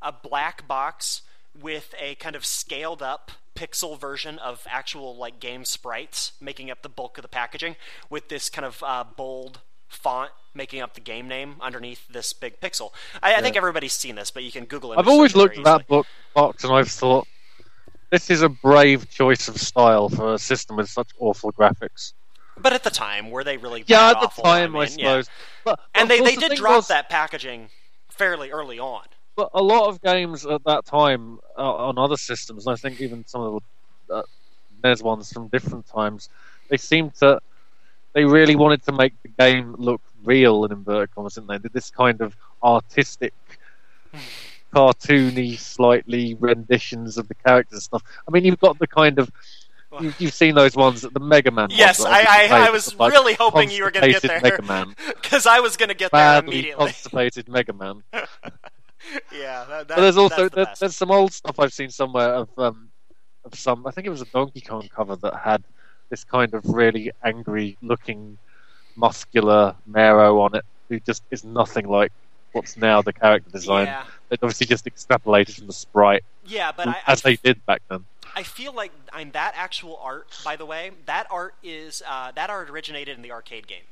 [0.00, 1.22] a black box
[1.58, 6.82] with a kind of scaled up pixel version of actual like game sprites making up
[6.82, 7.76] the bulk of the packaging
[8.08, 12.60] with this kind of uh, bold font making up the game name underneath this big
[12.60, 12.92] pixel.
[13.22, 13.38] I, yeah.
[13.38, 14.98] I think everybody's seen this, but you can Google it.
[14.98, 17.26] I've always looked at that book box and I've thought
[18.10, 22.12] this is a brave choice of style for a system with such awful graphics.
[22.62, 23.84] But at the time, were they really?
[23.86, 25.26] Yeah, at the time, I, mean, I suppose.
[25.28, 25.44] Yeah.
[25.64, 27.68] But, and they, they did drop was, that packaging
[28.08, 29.04] fairly early on.
[29.36, 33.00] But a lot of games at that time uh, on other systems, and I think
[33.00, 33.62] even some of
[34.08, 34.22] the uh,
[34.84, 36.28] NES ones from different times,
[36.68, 37.40] they seemed to
[38.12, 41.58] they really wanted to make the game look real in inverted commas, didn't they?
[41.58, 43.32] Did this kind of artistic,
[44.74, 48.02] cartoony, slightly renditions of the characters and stuff.
[48.26, 49.30] I mean, you've got the kind of
[50.00, 51.68] you, have seen those ones, at the Mega Man.
[51.70, 54.40] Yes, I, I, I, was like really hoping you were going to get there.
[54.40, 54.94] Mega Man.
[55.20, 56.86] Because I was going to get there immediately.
[56.86, 58.02] constipated Mega Man.
[58.12, 62.34] yeah, that, that, but there's also the there, there's some old stuff I've seen somewhere
[62.34, 62.88] of um,
[63.44, 63.86] of some.
[63.86, 65.62] I think it was a Donkey Kong cover that had
[66.08, 68.38] this kind of really angry looking,
[68.96, 72.12] muscular Mero on it, who just is nothing like
[72.52, 73.86] what's now the character design.
[73.86, 74.04] Yeah.
[74.30, 76.24] It obviously just extrapolated from the sprite.
[76.44, 78.04] Yeah, but I, as I, they did back then.
[78.34, 80.28] I feel like I'm that actual art.
[80.44, 83.82] By the way, that art is uh, that art originated in the arcade game.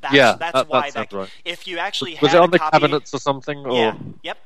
[0.00, 1.12] That's, yeah, that's that, why that.
[1.12, 1.30] Right.
[1.44, 3.66] If you actually was it on the copy, cabinets or something?
[3.66, 3.72] Or?
[3.72, 3.96] Yeah.
[4.22, 4.38] Yep.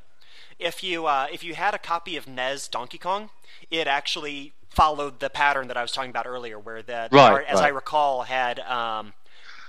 [0.59, 3.29] If you uh, if you had a copy of NES Donkey Kong,
[3.69, 7.31] it actually followed the pattern that I was talking about earlier, where the, the right,
[7.31, 7.65] art, as right.
[7.65, 9.13] I recall, had um,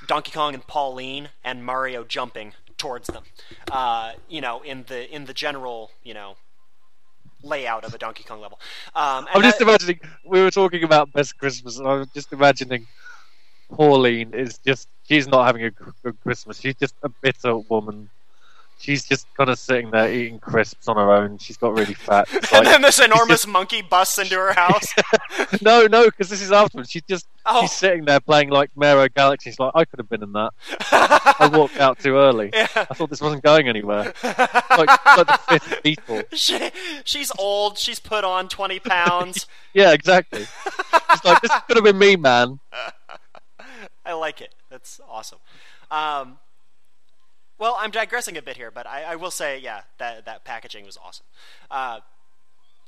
[0.06, 3.24] Donkey Kong and Pauline and Mario jumping towards them.
[3.70, 6.37] Uh, you know, in the in the general you know
[7.44, 8.59] layout of a Donkey Kong level.
[8.94, 12.87] Um, I'm just that, imagining we were talking about Best Christmas, and I'm just imagining
[13.70, 16.61] Pauline is just she's not having a good Christmas.
[16.61, 18.11] She's just a bitter woman
[18.85, 21.38] she's just kind of sitting there eating crisps on her own.
[21.38, 22.31] She's got really fat.
[22.33, 23.49] Like, and then this enormous just...
[23.49, 24.94] monkey busts into her house.
[25.62, 26.90] no, no, because this is afterwards.
[26.90, 27.62] She's just oh.
[27.62, 29.51] she's sitting there playing like Mario Galaxy.
[29.51, 30.53] She's like, I could have been in that.
[30.90, 32.51] I walked out too early.
[32.64, 32.68] Yeah.
[32.77, 34.12] I thought this wasn't going anywhere.
[34.23, 35.38] like, like the
[35.83, 36.38] fifth.
[36.38, 36.70] She,
[37.05, 37.79] she's old.
[37.79, 39.47] She's put on twenty pounds.
[39.75, 40.44] yeah, exactly.
[40.44, 42.61] She's like, this could have been me, man.
[44.07, 44.55] I like it.
[44.70, 45.38] That's awesome.
[45.90, 46.38] Um,
[47.64, 50.85] well, I'm digressing a bit here, but I, I will say, yeah, that that packaging
[50.85, 51.24] was awesome.
[51.70, 52.00] Uh,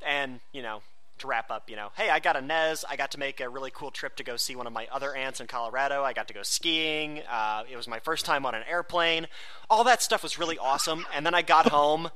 [0.07, 0.83] and you know,
[1.17, 2.85] to wrap up, you know, hey, I got a NES.
[2.87, 5.15] I got to make a really cool trip to go see one of my other
[5.15, 6.05] aunts in Colorado.
[6.05, 7.23] I got to go skiing.
[7.27, 9.29] Uh, it was my first time on an airplane.
[9.71, 11.07] All that stuff was really awesome.
[11.15, 12.11] And then I got home,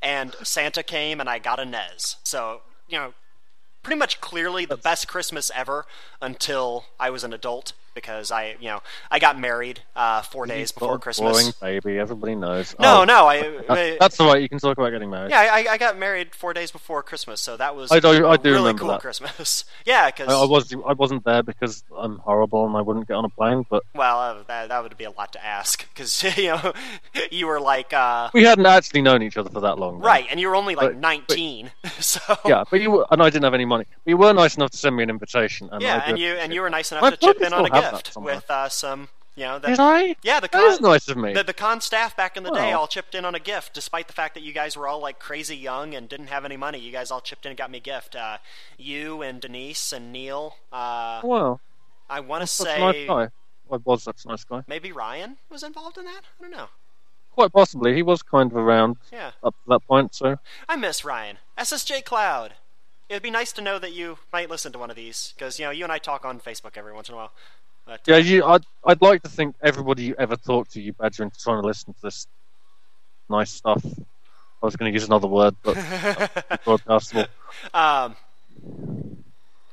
[0.00, 2.16] and Santa came, and I got a NES.
[2.24, 3.12] So you know,
[3.82, 5.84] pretty much clearly the best Christmas ever
[6.22, 8.80] until I was an adult because I, you know,
[9.10, 11.32] I got married uh, four days before Christmas.
[11.32, 12.76] Boring baby, everybody knows.
[12.78, 13.36] No, Oh, no, I.
[13.68, 14.40] I- that's all right.
[14.40, 15.30] You can talk about getting married.
[15.30, 18.34] yeah, I, I got married four days before Christmas, so that was I do- I
[18.34, 19.00] a do really remember cool that.
[19.00, 19.64] Christmas.
[19.84, 23.14] yeah, because I, I was I wasn't there because I'm horrible and I wouldn't get
[23.14, 23.66] on a plane.
[23.68, 26.72] But well, uh, that, that would be a lot to ask because you know
[27.32, 29.98] you were like uh, we hadn't actually known each other for that long.
[29.98, 33.30] right, and you were only like But- 19, so Yeah, but you were, and I
[33.30, 33.84] didn't have any money.
[34.04, 35.68] But you were nice enough to send me an invitation.
[35.72, 37.64] And yeah, I and you and you were nice I enough to chip in on
[37.66, 40.16] a that gift with uh, some, you know, the, Did I?
[40.22, 41.32] yeah, the That is con, nice of me.
[41.32, 44.06] the, the con staff back in the day all chipped in on a gift, despite
[44.06, 46.78] the fact that you guys were all like crazy young and didn't have any money.
[46.78, 48.16] You guys all chipped in and got me a gift.
[48.16, 48.38] Uh,
[48.78, 50.56] you and Denise and Neil.
[50.72, 51.60] Uh, Well,
[52.08, 53.28] I want to say a nice guy.
[53.70, 54.62] I was such a nice guy.
[54.68, 56.22] maybe Ryan was involved in that.
[56.38, 56.68] I don't know.
[57.32, 60.14] Quite possibly, he was kind of around Yeah, up to that point.
[60.14, 60.36] So
[60.68, 61.36] I miss Ryan.
[61.58, 62.54] SSJ Cloud.
[63.10, 65.64] It'd be nice to know that you might listen to one of these because you
[65.66, 67.32] know you and I talk on Facebook every once in a while.
[67.86, 68.44] But, yeah, you.
[68.44, 71.66] I'd, I'd like to think everybody you ever talk to, you badger into trying to
[71.66, 72.26] listen to this
[73.30, 73.82] nice stuff.
[73.86, 75.76] I was going to use another word, but
[76.66, 77.26] broadcastable.
[77.72, 78.16] um,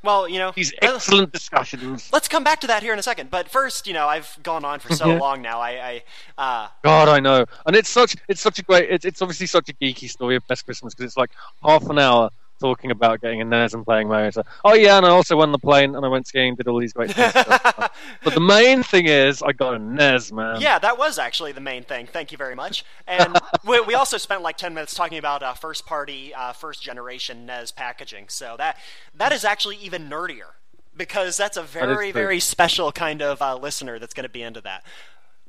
[0.04, 2.10] well, you know, These excellent discussions.
[2.12, 3.32] let's come back to that here in a second.
[3.32, 5.20] But first, you know, I've gone on for so Yeah.
[5.20, 5.60] long now.
[5.60, 6.04] I,
[6.38, 9.48] I uh, God, I know, and it's such it's such a great it's, it's obviously
[9.48, 11.32] such a geeky story of Best Christmas because it's like
[11.64, 12.30] half an hour
[12.64, 14.32] talking about getting a NES and playing Mario.
[14.34, 16.68] Like, oh yeah, and I also won the plane and I went skiing, and did
[16.68, 17.34] all these great things.
[18.24, 20.62] but the main thing is I got a NES, man.
[20.62, 22.08] yeah, that was actually the main thing.
[22.08, 22.86] Thank you very much.
[23.06, 26.82] And we, we also spent like ten minutes talking about uh, first party, uh, first
[26.82, 28.30] generation NES packaging.
[28.30, 28.78] So that
[29.14, 30.54] that is actually even nerdier
[30.96, 32.22] because that's a very true.
[32.22, 34.84] very special kind of uh, listener that's going to be into that.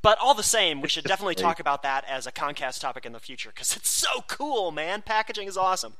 [0.04, 3.12] But all the same, we should definitely talk about that as a Concast topic in
[3.12, 5.00] the future because it's so cool, man.
[5.00, 5.94] Packaging is awesome.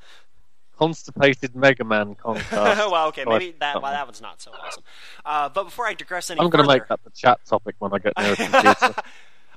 [0.79, 2.91] Constipated Mega Man Concast.
[2.91, 4.83] well, okay, maybe that well, that one's not so awesome.
[5.25, 7.93] Uh, but before I digress any I'm going to make that the chat topic when
[7.93, 8.37] I get near a
[8.77, 8.95] computer.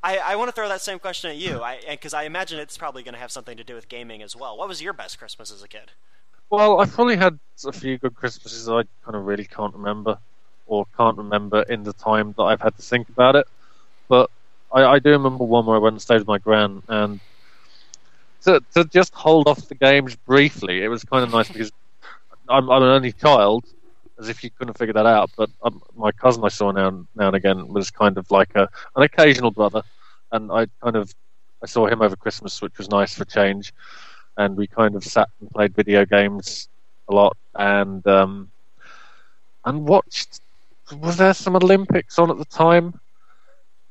[0.04, 3.02] I, I want to throw that same question at you, because I, imagine it's probably
[3.02, 4.56] going to have something to do with gaming as well.
[4.58, 5.92] What was your best Christmas as a kid?
[6.50, 10.20] Well, I've probably had a few good Christmases I kind of really can't remember,
[10.68, 13.48] or can't remember in the time that I've had to think about it.
[14.08, 14.30] But
[14.72, 17.20] I, I do remember one where I went and stayed with my gran, and
[18.48, 21.72] to, to just hold off the games briefly, it was kind of nice because
[22.50, 23.66] I'm, I'm an only child,
[24.20, 25.32] as if you couldn't figure that out.
[25.38, 28.70] But um, my cousin I saw now, now and again was kind of like a,
[28.96, 29.84] an occasional brother,
[30.32, 31.14] and I kind of
[31.64, 33.74] I saw him over Christmas, which was nice for change
[34.38, 36.70] and we kind of sat and played video games
[37.10, 38.50] a lot and um,
[39.66, 40.40] and watched.
[41.02, 43.00] Was there some Olympics on at the time?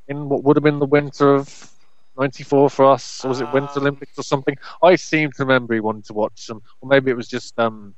[0.07, 1.69] In what would have been the winter of
[2.17, 4.55] '94 for us, or was it Winter Um, Olympics or something?
[4.81, 7.95] I seem to remember he wanted to watch some, or maybe it was just um,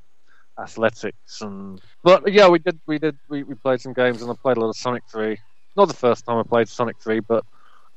[0.58, 1.80] athletics and.
[2.02, 4.60] But yeah, we did, we did, we, we played some games, and I played a
[4.60, 5.38] lot of Sonic Three.
[5.76, 7.44] Not the first time I played Sonic Three, but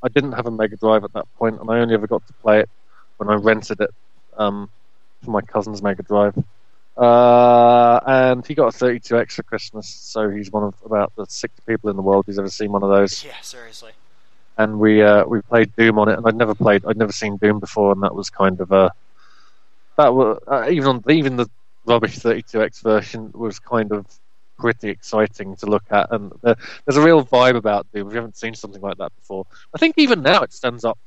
[0.04, 2.34] I didn't have a Mega Drive at that point, and I only ever got to
[2.34, 2.70] play it
[3.18, 3.90] when I rented it
[4.38, 4.70] um,
[5.24, 6.36] for my cousin's Mega Drive.
[6.96, 11.60] Uh, and he got a 32X for Christmas, so he's one of about the six
[11.68, 13.24] people in the world who's ever seen one of those.
[13.24, 13.94] Yeah, seriously.
[14.58, 17.38] And we uh, we played Doom on it, and I'd never played, I'd never seen
[17.38, 18.92] Doom before, and that was kind of a
[19.98, 21.50] that was uh, even on even the
[21.86, 24.06] rubbish 32X version was kind of
[24.58, 28.08] pretty exciting to look at, and there, there's a real vibe about Doom.
[28.08, 30.98] If you haven't seen something like that before, I think even now it stands up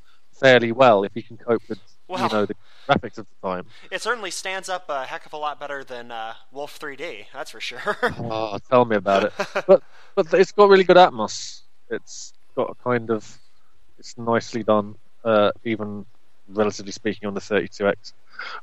[0.41, 1.79] fairly well if you can cope with
[2.09, 2.55] Well- you know the
[2.89, 3.67] graphics of the time.
[3.91, 7.53] It certainly stands up a heck of a lot better than uh, Wolf 3D, that's
[7.53, 7.97] for sure.
[8.03, 9.33] Oh, tell me about it.
[9.67, 9.83] But
[10.17, 11.63] but it's got really good atmos.
[11.91, 13.39] It's got a kind of
[13.99, 16.07] it's nicely done, uh, even
[16.49, 18.13] relatively speaking on the 32x.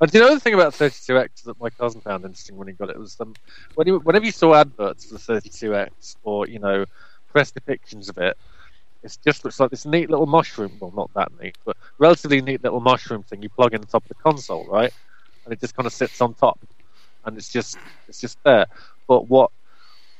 [0.01, 2.73] And do you know the thing about 32x that my cousin found interesting when he
[2.75, 3.36] got it was um,
[3.75, 6.86] when you, whenever you saw adverts for the 32x or you know
[7.29, 8.38] press depictions of it,
[9.03, 10.77] it just looks like this neat little mushroom.
[10.79, 14.03] Well, not that neat, but relatively neat little mushroom thing you plug in the top
[14.03, 14.91] of the console, right?
[15.45, 16.60] And it just kind of sits on top,
[17.25, 18.67] and it's just it's just there.
[19.08, 19.51] But what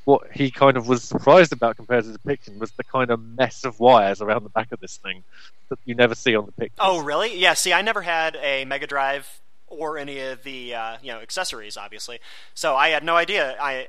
[0.06, 3.24] what he kind of was surprised about compared to the depiction was the kind of
[3.24, 5.24] mess of wires around the back of this thing
[5.70, 6.76] that you never see on the picture.
[6.80, 7.38] oh, really?
[7.38, 11.20] Yeah, see, I never had a Mega Drive or any of the uh, you know
[11.20, 12.20] accessories, obviously.
[12.54, 13.56] So I had no idea.
[13.60, 13.88] I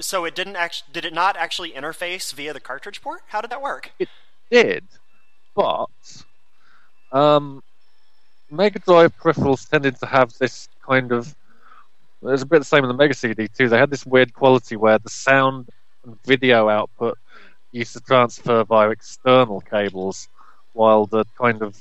[0.00, 3.22] so it didn't actually did it not actually interface via the cartridge port?
[3.28, 3.92] How did that work?
[3.98, 4.08] It
[4.50, 4.84] did,
[5.54, 5.86] but
[7.12, 7.62] um,
[8.50, 11.34] Mega Drive peripherals tended to have this kind of.
[12.22, 13.68] It was a bit the same in the Mega CD too.
[13.68, 15.68] They had this weird quality where the sound
[16.04, 17.18] and video output
[17.72, 20.28] used to transfer via external cables,
[20.72, 21.76] while the kind of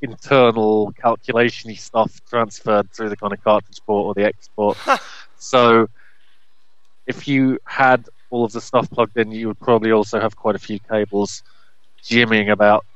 [0.00, 4.78] internal calculation-y stuff transferred through the kind of cartridge port or the export.
[5.38, 5.88] so
[7.06, 10.54] if you had all of the stuff plugged in, you would probably also have quite
[10.54, 11.42] a few cables
[12.02, 12.86] jimmying about.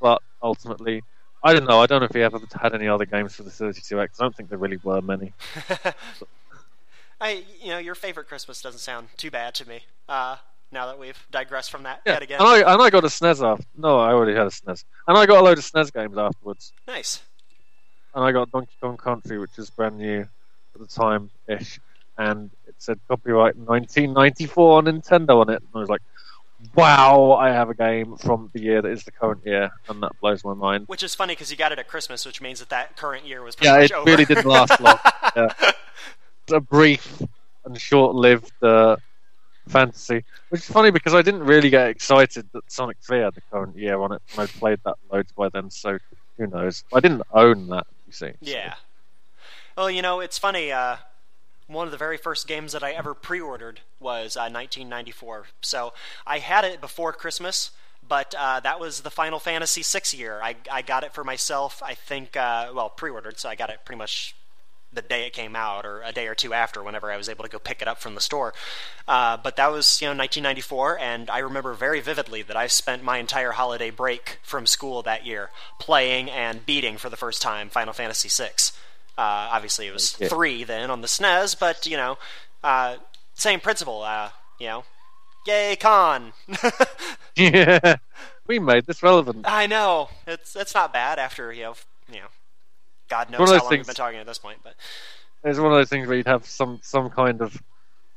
[0.00, 1.02] But ultimately,
[1.44, 1.80] I don't know.
[1.80, 3.98] I don't know if he ever had any other games for the 32X.
[4.18, 5.32] I don't think there really were many.
[7.20, 9.82] I, you know, your favorite Christmas doesn't sound too bad to me.
[10.08, 10.36] Uh,
[10.72, 12.40] now that we've digressed from that Yeah, yet again.
[12.40, 13.64] and I and I got a SNES after.
[13.76, 16.72] No, I already had a SNES, and I got a load of SNES games afterwards.
[16.88, 17.22] Nice.
[18.14, 21.78] And I got Donkey Kong Country, which is brand new at the time ish,
[22.18, 25.60] and it said copyright 1994 on Nintendo on it.
[25.62, 26.02] And I was like,
[26.74, 30.12] wow, I have a game from the year that is the current year, and that
[30.20, 30.84] blows my mind.
[30.88, 33.42] Which is funny because you got it at Christmas, which means that that current year
[33.42, 34.10] was pretty Yeah, it over.
[34.10, 34.98] really didn't last long.
[35.36, 35.52] Yeah.
[36.52, 37.22] A brief
[37.64, 38.96] and short-lived uh,
[39.66, 43.40] fantasy, which is funny because I didn't really get excited that Sonic 3 had the
[43.50, 45.70] current year on it, and I'd played that loads by then.
[45.70, 45.98] So
[46.38, 46.84] who knows?
[46.92, 47.86] I didn't own that.
[48.06, 48.26] You see?
[48.28, 48.74] so- Yeah.
[49.76, 50.70] Well, you know, it's funny.
[50.70, 50.96] Uh,
[51.66, 55.46] one of the very first games that I ever pre-ordered was uh, 1994.
[55.60, 55.92] So
[56.26, 57.70] I had it before Christmas,
[58.06, 60.40] but uh, that was the Final Fantasy VI year.
[60.42, 61.82] I, I got it for myself.
[61.84, 64.34] I think, uh, well, pre-ordered, so I got it pretty much
[64.92, 67.42] the day it came out, or a day or two after, whenever I was able
[67.44, 68.54] to go pick it up from the store.
[69.08, 73.02] Uh, but that was, you know, 1994, and I remember very vividly that I spent
[73.02, 75.50] my entire holiday break from school that year
[75.80, 78.52] playing and beating for the first time Final Fantasy VI.
[79.16, 80.28] Uh, obviously, it was Okay.
[80.28, 82.18] three then on the SNES, but you know,
[82.62, 82.96] uh,
[83.34, 84.02] same principle.
[84.02, 84.84] Uh, you know,
[85.46, 86.32] yay con!
[87.36, 87.96] Yeah,
[88.46, 89.44] we made this relevant.
[89.48, 91.74] I know it's it's not bad after you know
[92.08, 92.26] you know,
[93.08, 94.74] God knows how long those we've been talking at this point, but
[95.42, 97.60] It's one of those things where you'd have some some kind of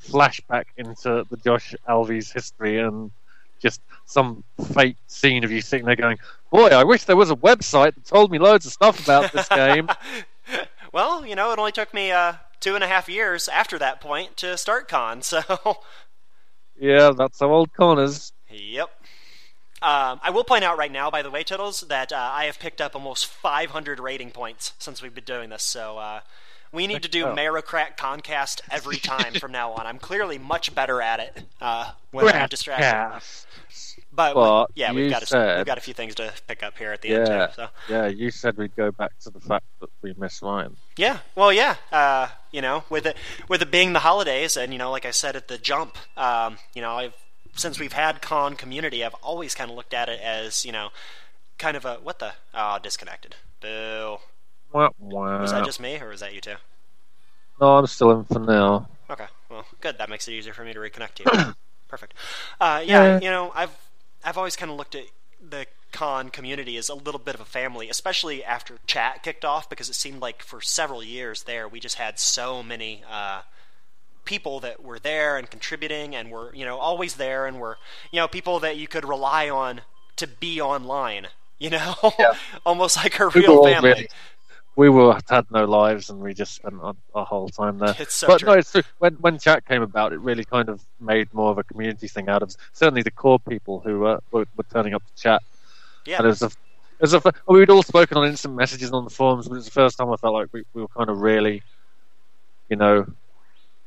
[0.04, 3.12] flashback into the Josh Alves history and
[3.60, 4.44] just some
[4.74, 6.18] fake scene of you sitting there going,
[6.52, 9.48] "Boy, I wish there was a website that told me loads of stuff about this
[9.64, 9.90] game."
[10.98, 14.02] Well, you know, it only took me uh, two and a half years after that
[14.02, 15.44] point to start con, so
[16.76, 18.34] yeah, that's how old con is.
[18.50, 18.90] Yep.
[19.84, 22.58] Um, I will point out right now, by the way, Tittles, that uh, I have
[22.58, 25.62] picked up almost 500 rating points since we've been doing this.
[25.62, 26.22] So uh,
[26.72, 27.36] we need to do Oh.
[27.36, 29.86] Mairocrat Concast every time from now on.
[29.86, 33.22] I'm clearly much better at it uh, when I'm distracted.
[34.18, 36.76] But, But yeah, we've got a, said- we've got a few things to pick up
[36.78, 37.28] here at the end.
[37.28, 37.68] Yeah, Too, so.
[37.88, 38.08] yeah.
[38.08, 40.76] You said we'd go back to the fact that we miss Ryan.
[40.98, 41.76] Yeah, well, yeah.
[41.92, 43.16] Uh, you know, with it
[43.48, 46.58] with it being the holidays, and you know, like I said at the jump, um,
[46.74, 47.14] you know, I've
[47.56, 50.90] since we've had con community, I've always kind of looked at it as you know,
[51.60, 53.36] kind of a what the oh disconnected.
[53.62, 54.18] Boo.
[54.74, 55.40] Wah, wah.
[55.42, 56.56] Was that just me, or was that you too?
[57.62, 58.90] No, I'm still in for now.
[59.12, 60.00] Okay, well, good.
[60.00, 61.54] That makes it easier for me to reconnect to you.
[61.88, 62.14] Perfect.
[62.60, 63.20] Uh, yeah, Yeah.
[63.22, 63.70] you know, I've
[64.28, 65.06] I've always kind of looked at
[65.42, 69.70] the con community as a little bit of a family, especially after chat kicked off,
[69.70, 73.44] because it seemed like for several years there we just had so many uh,
[74.26, 77.78] people that were there and contributing and were you know always there and were
[78.12, 79.80] you know people that you could rely on
[80.18, 81.28] to be online.
[81.58, 81.96] You know,
[82.66, 83.90] almost like a real family.
[83.92, 84.10] really-
[84.78, 87.96] we were had no lives, and we just spent our, our whole time there.
[88.00, 88.50] It's so but true.
[88.50, 88.84] no, it's true.
[89.00, 92.30] When when chat came about, it really kind of made more of a community thing
[92.30, 95.42] out of certainly the core people who uh, were, were turning up to chat.
[96.06, 96.18] Yeah.
[96.18, 99.10] And it was a, it was a, we'd all spoken on instant messages on the
[99.10, 101.22] forums, but it was the first time I felt like we, we were kind of
[101.22, 101.64] really,
[102.70, 103.08] you know,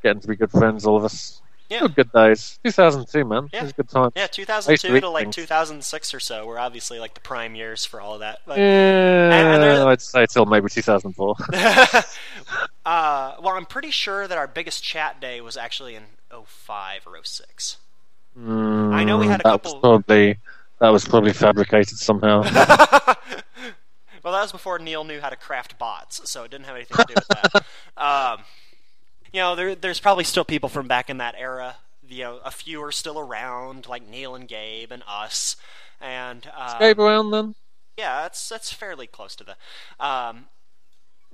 [0.03, 1.41] getting to be good friends, all of us.
[1.71, 1.87] Yeah.
[1.95, 2.59] Good days.
[2.65, 3.49] 2002, man.
[3.53, 3.61] Yeah.
[3.61, 4.11] It was a good time.
[4.17, 5.37] Yeah, I used to 2002 read to like things.
[5.37, 8.41] 2006 or so were obviously like the prime years for all of that.
[8.47, 8.65] But, Yeah,
[9.55, 11.37] and there- I'd say till maybe 2004.
[11.53, 12.03] uh,
[13.41, 16.03] well, I'm pretty sure that our biggest chat day was actually in
[16.45, 17.77] 05 or 06.
[18.37, 20.39] I know we had a Mm, that couple- Was probably
[20.81, 22.43] that was probably fabricated somehow.
[24.23, 26.95] Well, that was before Neil knew how to craft bots, so it didn't have anything
[26.99, 27.65] to do with that.
[27.97, 28.41] um,
[29.33, 31.77] you know, there, there's probably still people from back in that era.
[32.07, 35.57] You know, a few are still around, like Neil and Gabe and us,
[36.01, 37.55] and uh, Gabe around then.
[37.97, 39.57] yeah, that's that's fairly close to the.
[40.05, 40.47] Um,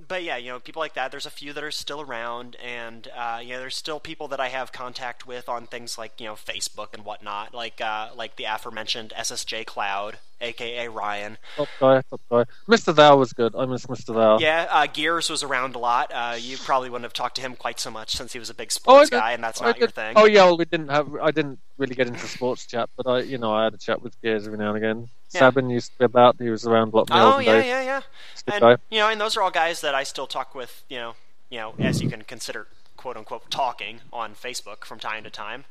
[0.09, 1.11] but yeah, you know, people like that.
[1.11, 4.40] There's a few that are still around, and uh, you know, there's still people that
[4.40, 8.36] I have contact with on things like you know Facebook and whatnot, like uh, like
[8.36, 11.38] the aforementioned SSJ Cloud, aka Ryan.
[11.57, 12.44] Top guy, top guy.
[12.68, 12.94] Mr.
[12.94, 13.55] Thou was good.
[13.57, 14.14] I miss Mr.
[14.14, 14.38] Thou.
[14.38, 16.11] Yeah, uh, Gears was around a lot.
[16.12, 18.55] Uh, you probably wouldn't have talked to him quite so much since he was a
[18.55, 20.12] big Oh, sports did- guy, and that's not your thing.
[20.16, 21.14] Oh yeah, well, we didn't have.
[21.22, 24.03] I didn't really get into sports chat, but I, you know, I had a chat
[24.03, 25.09] with Gears every now and again.
[25.33, 25.41] Yeah.
[25.41, 26.37] Sabin used to be about.
[26.39, 28.01] He was around a lot Oh yeah, yeah, yeah.
[28.33, 28.77] He's a good And guy.
[28.91, 30.85] you know, and those are all guys that I still talk with.
[30.89, 31.14] You know,
[31.51, 32.66] you know, as you can consider
[32.97, 35.64] quote unquote talking on Facebook from time to time.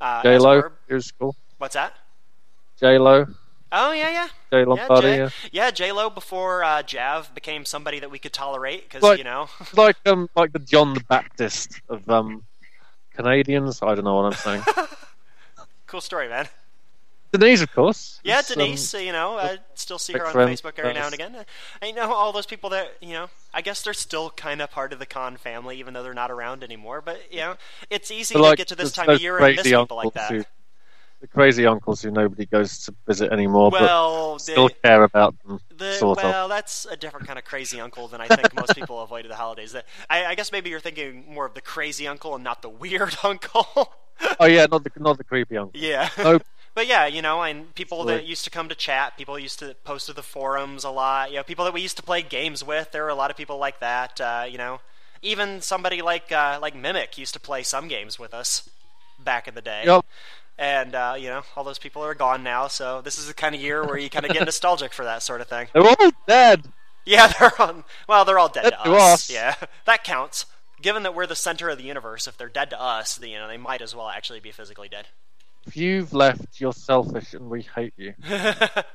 [0.00, 1.36] Uh, J Lo, was cool.
[1.58, 1.94] What's that?
[2.80, 3.26] J Lo,
[3.72, 5.00] Oh yeah, yeah, J yeah.
[5.00, 9.02] J, Yeah, yeah, J Lo before uh, Jav became somebody that we could tolerate because
[9.02, 9.48] Like- you know.
[9.74, 12.44] Like um, like the John the Baptist of um,
[13.14, 13.82] Canadians.
[13.82, 14.62] I don't know what I'm saying.
[15.86, 16.46] cool story, man.
[17.38, 18.20] Denise, of course.
[18.24, 18.94] Yeah, um, Denise.
[18.94, 21.44] you know, I still see her on friend Facebook every now and again.
[21.82, 23.28] I know all those people that you know.
[23.54, 26.30] I guess they're still kind of part of the con family, even though they're not
[26.30, 27.00] around anymore.
[27.00, 27.56] But you know,
[27.90, 30.12] it's easy but, to like, get to this time of year and miss people like
[30.14, 30.30] that.
[30.30, 30.44] Who,
[31.20, 35.34] the crazy uncles who nobody goes to visit anymore, well, but still the, care about
[35.44, 35.60] them.
[35.74, 36.24] the sort of.
[36.24, 39.30] well, that's a different kind of crazy uncle than I think most people avoid at
[39.30, 39.72] the holidays.
[39.72, 42.68] That I, I guess maybe you're thinking more of the crazy uncle and not the
[42.68, 43.92] weird uncle.
[44.38, 45.80] Oh yeah, not the not the creepy uncle.
[45.80, 46.08] yeah.
[46.18, 46.42] Nope.
[46.76, 49.74] But yeah, you know, and people that used to come to chat, people used to
[49.82, 51.30] post to the forums a lot.
[51.30, 52.92] You know, people that we used to play games with.
[52.92, 54.20] There were a lot of people like that.
[54.20, 54.80] Uh, you know,
[55.22, 58.68] even somebody like uh, like Mimic used to play some games with us
[59.18, 59.84] back in the day.
[59.86, 60.04] Yep.
[60.58, 62.68] And uh, you know, all those people are gone now.
[62.68, 65.22] So this is the kind of year where you kind of get nostalgic for that
[65.22, 65.68] sort of thing.
[65.72, 66.66] They're all dead.
[67.06, 67.84] Yeah, they're on.
[68.06, 69.14] Well, they're all dead to to us.
[69.14, 69.30] us.
[69.30, 69.54] Yeah,
[69.86, 70.44] that counts.
[70.82, 73.48] Given that we're the center of the universe, if they're dead to us, you know
[73.48, 75.06] they might as well actually be physically dead.
[75.66, 78.14] If you've left, you're selfish, and we hate you.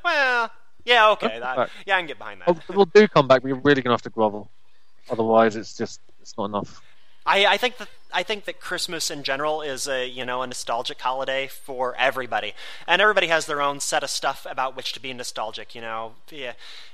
[0.03, 0.49] well,
[0.85, 2.49] yeah, okay, that, yeah, I can get behind that.
[2.49, 4.49] Oh, we'll do come back, but you're really gonna have to grovel.
[5.09, 6.81] Otherwise, it's just it's not enough.
[7.25, 10.47] I, I think that I think that Christmas in general is a you know a
[10.47, 12.53] nostalgic holiday for everybody,
[12.87, 15.75] and everybody has their own set of stuff about which to be nostalgic.
[15.75, 16.53] You know, yeah,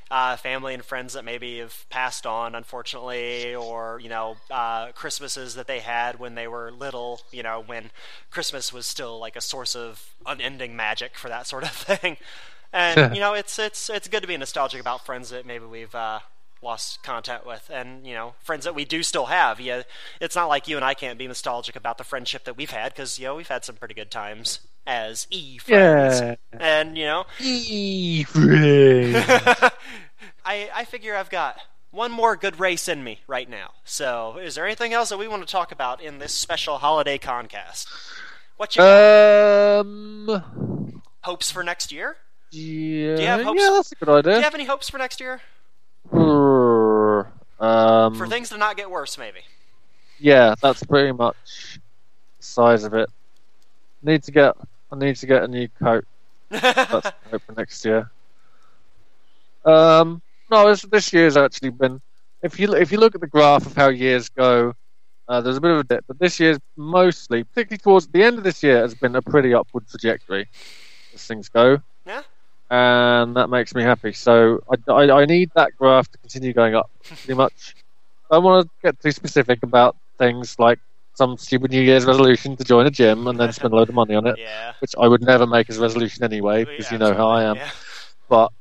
[0.09, 5.55] uh, family and friends that maybe have passed on, unfortunately, or you know, uh, Christmases
[5.55, 7.21] that they had when they were little.
[7.31, 7.91] You know, when
[8.31, 12.17] Christmas was still like a source of unending magic for that sort of thing.
[12.73, 15.93] And you know, it's it's it's good to be nostalgic about friends that maybe we've
[15.95, 16.19] uh,
[16.61, 19.59] lost contact with, and you know, friends that we do still have.
[19.59, 19.83] Yeah,
[20.19, 22.93] it's not like you and I can't be nostalgic about the friendship that we've had
[22.93, 26.35] because you know we've had some pretty good times as e friends, Yeah.
[26.59, 29.15] and you know, Evening.
[30.45, 31.57] I I figure I've got
[31.91, 33.71] one more good race in me right now.
[33.83, 37.17] So, is there anything else that we want to talk about in this special holiday
[37.17, 37.87] concast?
[38.57, 39.79] What you got?
[39.79, 41.01] um.
[41.21, 42.15] hopes for next year?
[42.51, 45.19] Yeah, have hopes- yeah, that's a good idea Do you have any hopes for next
[45.19, 45.41] year?
[47.59, 49.39] Um, For things to not get worse, maybe.
[50.19, 51.79] yeah, that's pretty much
[52.37, 53.09] the size of it.
[54.03, 54.55] Need to get.
[54.91, 56.05] I need to get a new coat.
[56.49, 58.09] That's hope for next year.
[59.65, 61.99] Um, no, this, this year's actually been.
[62.41, 64.73] If you if you look at the graph of how years go,
[65.27, 68.37] uh, there's a bit of a dip, but this year's mostly, particularly towards the end
[68.37, 70.47] of this year, has been a pretty upward trajectory
[71.13, 71.79] as things go.
[72.71, 73.21] Yeah.
[73.23, 74.13] and that makes me happy.
[74.13, 77.75] So I, I, I need that graph to continue going up, pretty much.
[78.31, 80.79] I don't want to get too specific about things like
[81.13, 83.95] some stupid New Year's resolution to join a gym and then spend a load of
[83.95, 84.73] money on it, Yeah.
[84.79, 87.55] which I would never make as a resolution anyway, because you know how I am.
[87.55, 87.69] Yeah.
[88.29, 88.51] But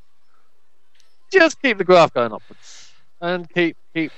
[1.33, 4.13] just keep the graph going upwards, and keep keep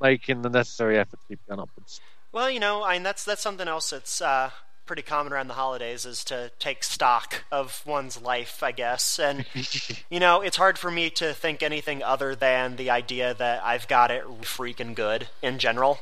[0.00, 2.00] making the necessary effort to keep going upwards.
[2.32, 4.50] Well, you know, I mean, that's that's something else that's uh,
[4.86, 9.18] pretty common around the holidays is to take stock of one's life, I guess.
[9.18, 9.46] And
[10.10, 13.88] you know, it's hard for me to think anything other than the idea that I've
[13.88, 16.00] got it freaking good in general.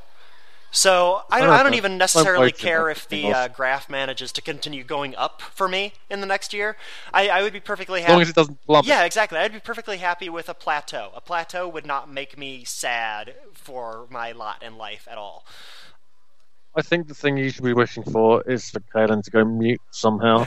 [0.75, 4.83] So I don't, I don't even necessarily care if the uh, graph manages to continue
[4.83, 6.79] going up for me in the next year.
[7.13, 8.23] I, I would be perfectly As long happy.
[8.23, 8.87] as it doesn't plummet.
[8.87, 9.39] Yeah, exactly.
[9.39, 11.11] I'd be perfectly happy with a plateau.
[11.15, 15.45] A plateau would not make me sad for my lot in life at all.
[16.75, 19.81] I think the thing you should be wishing for is for Kaylin to go mute
[19.91, 20.47] somehow.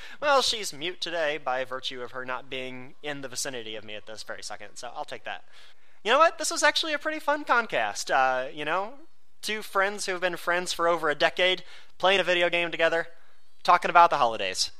[0.20, 3.94] well, she's mute today by virtue of her not being in the vicinity of me
[3.94, 5.44] at this very second, so I'll take that.
[6.04, 6.38] You know what?
[6.38, 8.10] This was actually a pretty fun concast.
[8.10, 8.94] Uh, you know,
[9.40, 11.64] two friends who have been friends for over a decade
[11.96, 13.06] playing a video game together,
[13.62, 14.70] talking about the holidays.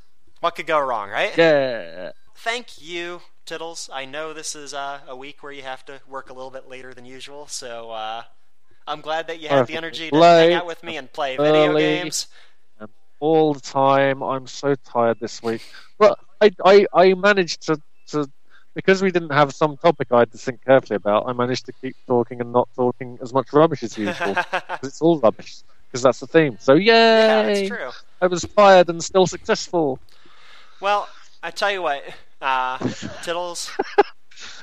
[0.41, 1.37] What could go wrong, right?
[1.37, 2.11] yeah.
[2.35, 3.89] Thank you, Tittles.
[3.93, 6.69] I know this is uh, a week where you have to work a little bit
[6.69, 8.25] later than usual, so uh,
[8.87, 11.77] I'm glad that you had the energy to hang out with me and play video
[11.77, 12.27] games.
[13.21, 14.23] all the time.
[14.23, 15.63] I'm so tired this week.
[15.99, 18.29] But I, I, I managed to, to,
[18.75, 21.73] because we didn't have some topic I had to think carefully about, I managed to
[21.73, 24.35] keep talking and not talking as much rubbish as usual.
[24.83, 26.57] it's all rubbish, because that's the theme.
[26.59, 26.87] So, yay!
[26.87, 27.91] yeah, that's true.
[28.21, 30.01] I was fired and still successful.
[30.81, 31.09] Well,
[31.45, 32.03] I tell you what,
[32.41, 32.79] uh,
[33.23, 34.13] Tittles, Ah,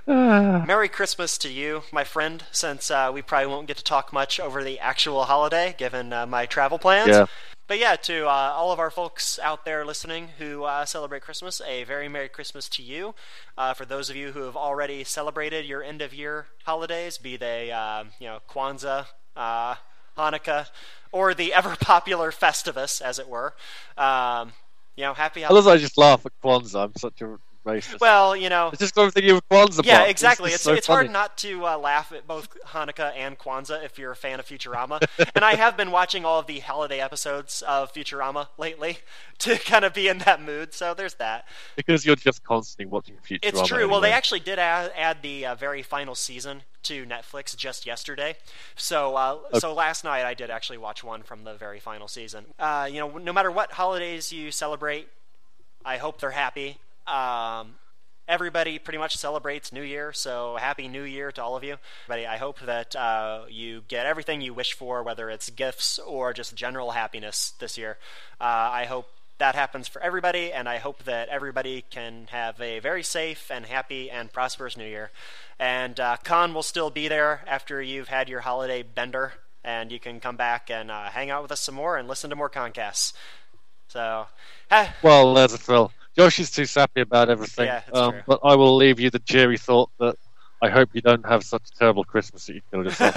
[0.08, 4.40] Merry Christmas to you, my friend, since uh, we probably won't get to talk much
[4.40, 7.10] over the actual holiday given uh, my travel plans.
[7.10, 7.26] Yeah.
[7.70, 11.62] But yeah, to uh, all of our folks out there listening who uh, celebrate Christmas,
[11.68, 13.14] a very Merry Christmas to you.
[13.56, 17.38] Uh, for those of you who have already celebrated your end of year holidays, be
[17.38, 19.76] they uh, you know Kwanzaa, uh,
[20.18, 20.68] Hanukkah,
[21.12, 23.54] or the ever popular Festivus, as it were.
[23.96, 24.54] Um,
[24.96, 25.68] you know, happy holidays.
[25.68, 26.86] I just laugh at Kwanzaa.
[26.86, 27.38] I'm such a
[27.70, 28.00] racist.
[28.00, 29.86] Well, you know, it's just everything you Kwanzaa.
[29.86, 30.52] yeah, exactly.
[30.52, 34.12] It's so it's hard not to uh, laugh at both Hanukkah and Kwanzaa if you're
[34.12, 35.02] a fan of Futurama.
[35.36, 39.00] and I have been watching all of the holiday episodes of Futurama lately
[39.40, 40.74] to kind of be in that mood.
[40.74, 41.46] So there's that.
[41.76, 43.40] because you're just constantly watching Futurama.
[43.44, 43.88] It's true.
[43.88, 48.36] Well, they actually did add, add the uh, very final season to Netflix just yesterday.
[48.76, 52.46] So, uh, so last night I did actually watch one from the very final season.
[52.58, 55.08] Uh, you know, no matter what holidays you celebrate,
[55.84, 56.78] I hope they're happy.
[57.10, 57.76] Um,
[58.28, 61.78] everybody pretty much celebrates New Year, so happy New Year to all of you.
[62.08, 66.32] But I hope that uh, you get everything you wish for, whether it's gifts or
[66.34, 67.98] just general happiness this year.
[68.40, 72.80] Uh, I hope that happens for everybody, and I hope that everybody can have a
[72.80, 75.10] very safe and happy and prosperous New Year.
[75.58, 79.34] And uh, CoN will still be there after you've had your holiday bender,
[79.64, 82.30] and you can come back and uh, hang out with us some more and listen
[82.30, 83.14] to more Concasts.
[83.88, 84.28] So,
[85.02, 85.92] Well, there's a thrill.
[86.20, 87.68] Josh is too sappy about everything.
[87.68, 88.16] Yeah, um.
[88.28, 90.16] But I will leave you the cheery thought that
[90.62, 93.16] I hope you don't have such a terrible Christmas that you kill yourself.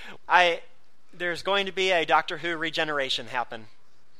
[0.28, 0.60] I
[1.16, 3.66] there's going to be a Doctor Who regeneration happen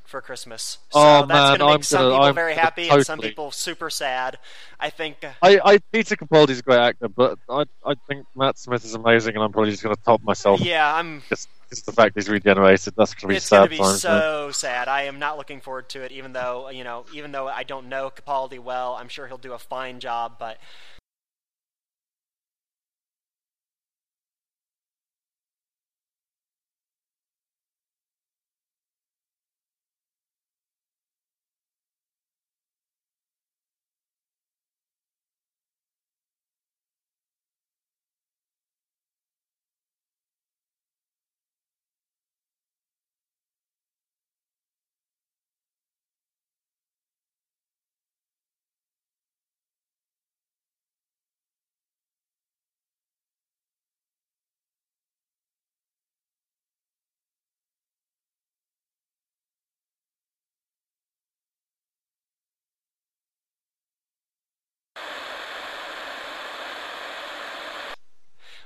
[0.04, 0.78] for Christmas.
[0.90, 3.18] So Oh, that's going to make I'm some gonna- people I'm very happy and some
[3.18, 4.38] people super sad.
[4.78, 8.58] I think uh, I, I Peter Capaldi's a great actor, but I I think Matt
[8.58, 10.60] Smith is amazing, and I'm probably just going to top myself.
[10.60, 12.94] yeah, I'm just the fact he's regenerated.
[12.96, 14.88] That's going to be it's gonna be so sad.
[14.88, 17.88] I am not looking forward to it even though, you know, even though I don't
[17.88, 20.58] know Capaldi well, I'm sure he'll do a fine job, but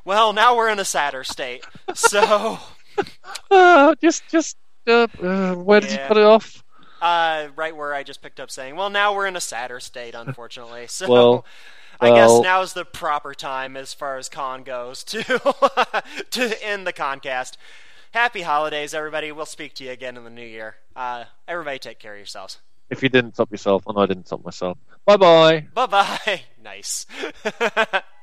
[0.09, 1.65] well, now we're in a sadder state.
[1.95, 2.59] So,
[3.51, 4.57] Uh, just just
[4.89, 6.03] uh, uh, where did Yeah.
[6.03, 6.65] you put it off?
[7.01, 10.15] uh, right where I just picked up saying, well, now we're in a sadder state,
[10.15, 10.87] unfortunately.
[10.89, 11.45] So, Well,
[12.01, 15.23] I guess now is the proper time as far as con goes to
[16.31, 17.57] to end the concast.
[18.13, 19.31] Happy holidays, everybody.
[19.31, 20.77] We'll speak to you again in the new year.
[20.97, 22.59] Uh, everybody, take care of yourselves.
[22.91, 24.79] If you didn't top yourself, and I didn't top myself.
[25.05, 25.67] Bye bye.
[25.75, 26.43] Bye bye.
[26.63, 27.07] nice.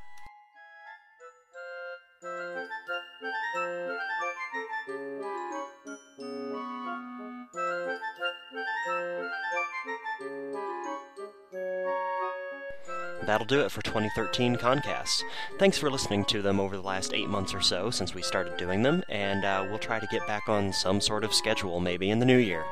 [13.25, 15.23] That'll do it for 2013 Concasts.
[15.57, 18.57] Thanks for listening to them over the last eight months or so since we started
[18.57, 22.09] doing them, and uh, we'll try to get back on some sort of schedule maybe
[22.11, 22.63] in the new year.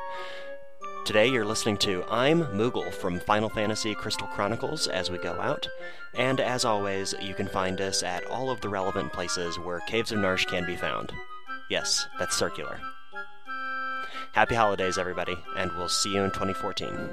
[1.05, 5.67] Today you're listening to I'm Moogle from Final Fantasy Crystal Chronicles as we go out,
[6.13, 10.11] and as always, you can find us at all of the relevant places where Caves
[10.11, 11.11] of Narshe can be found.
[11.69, 12.79] Yes, that's circular.
[14.33, 17.09] Happy holidays, everybody, and we'll see you in 2014.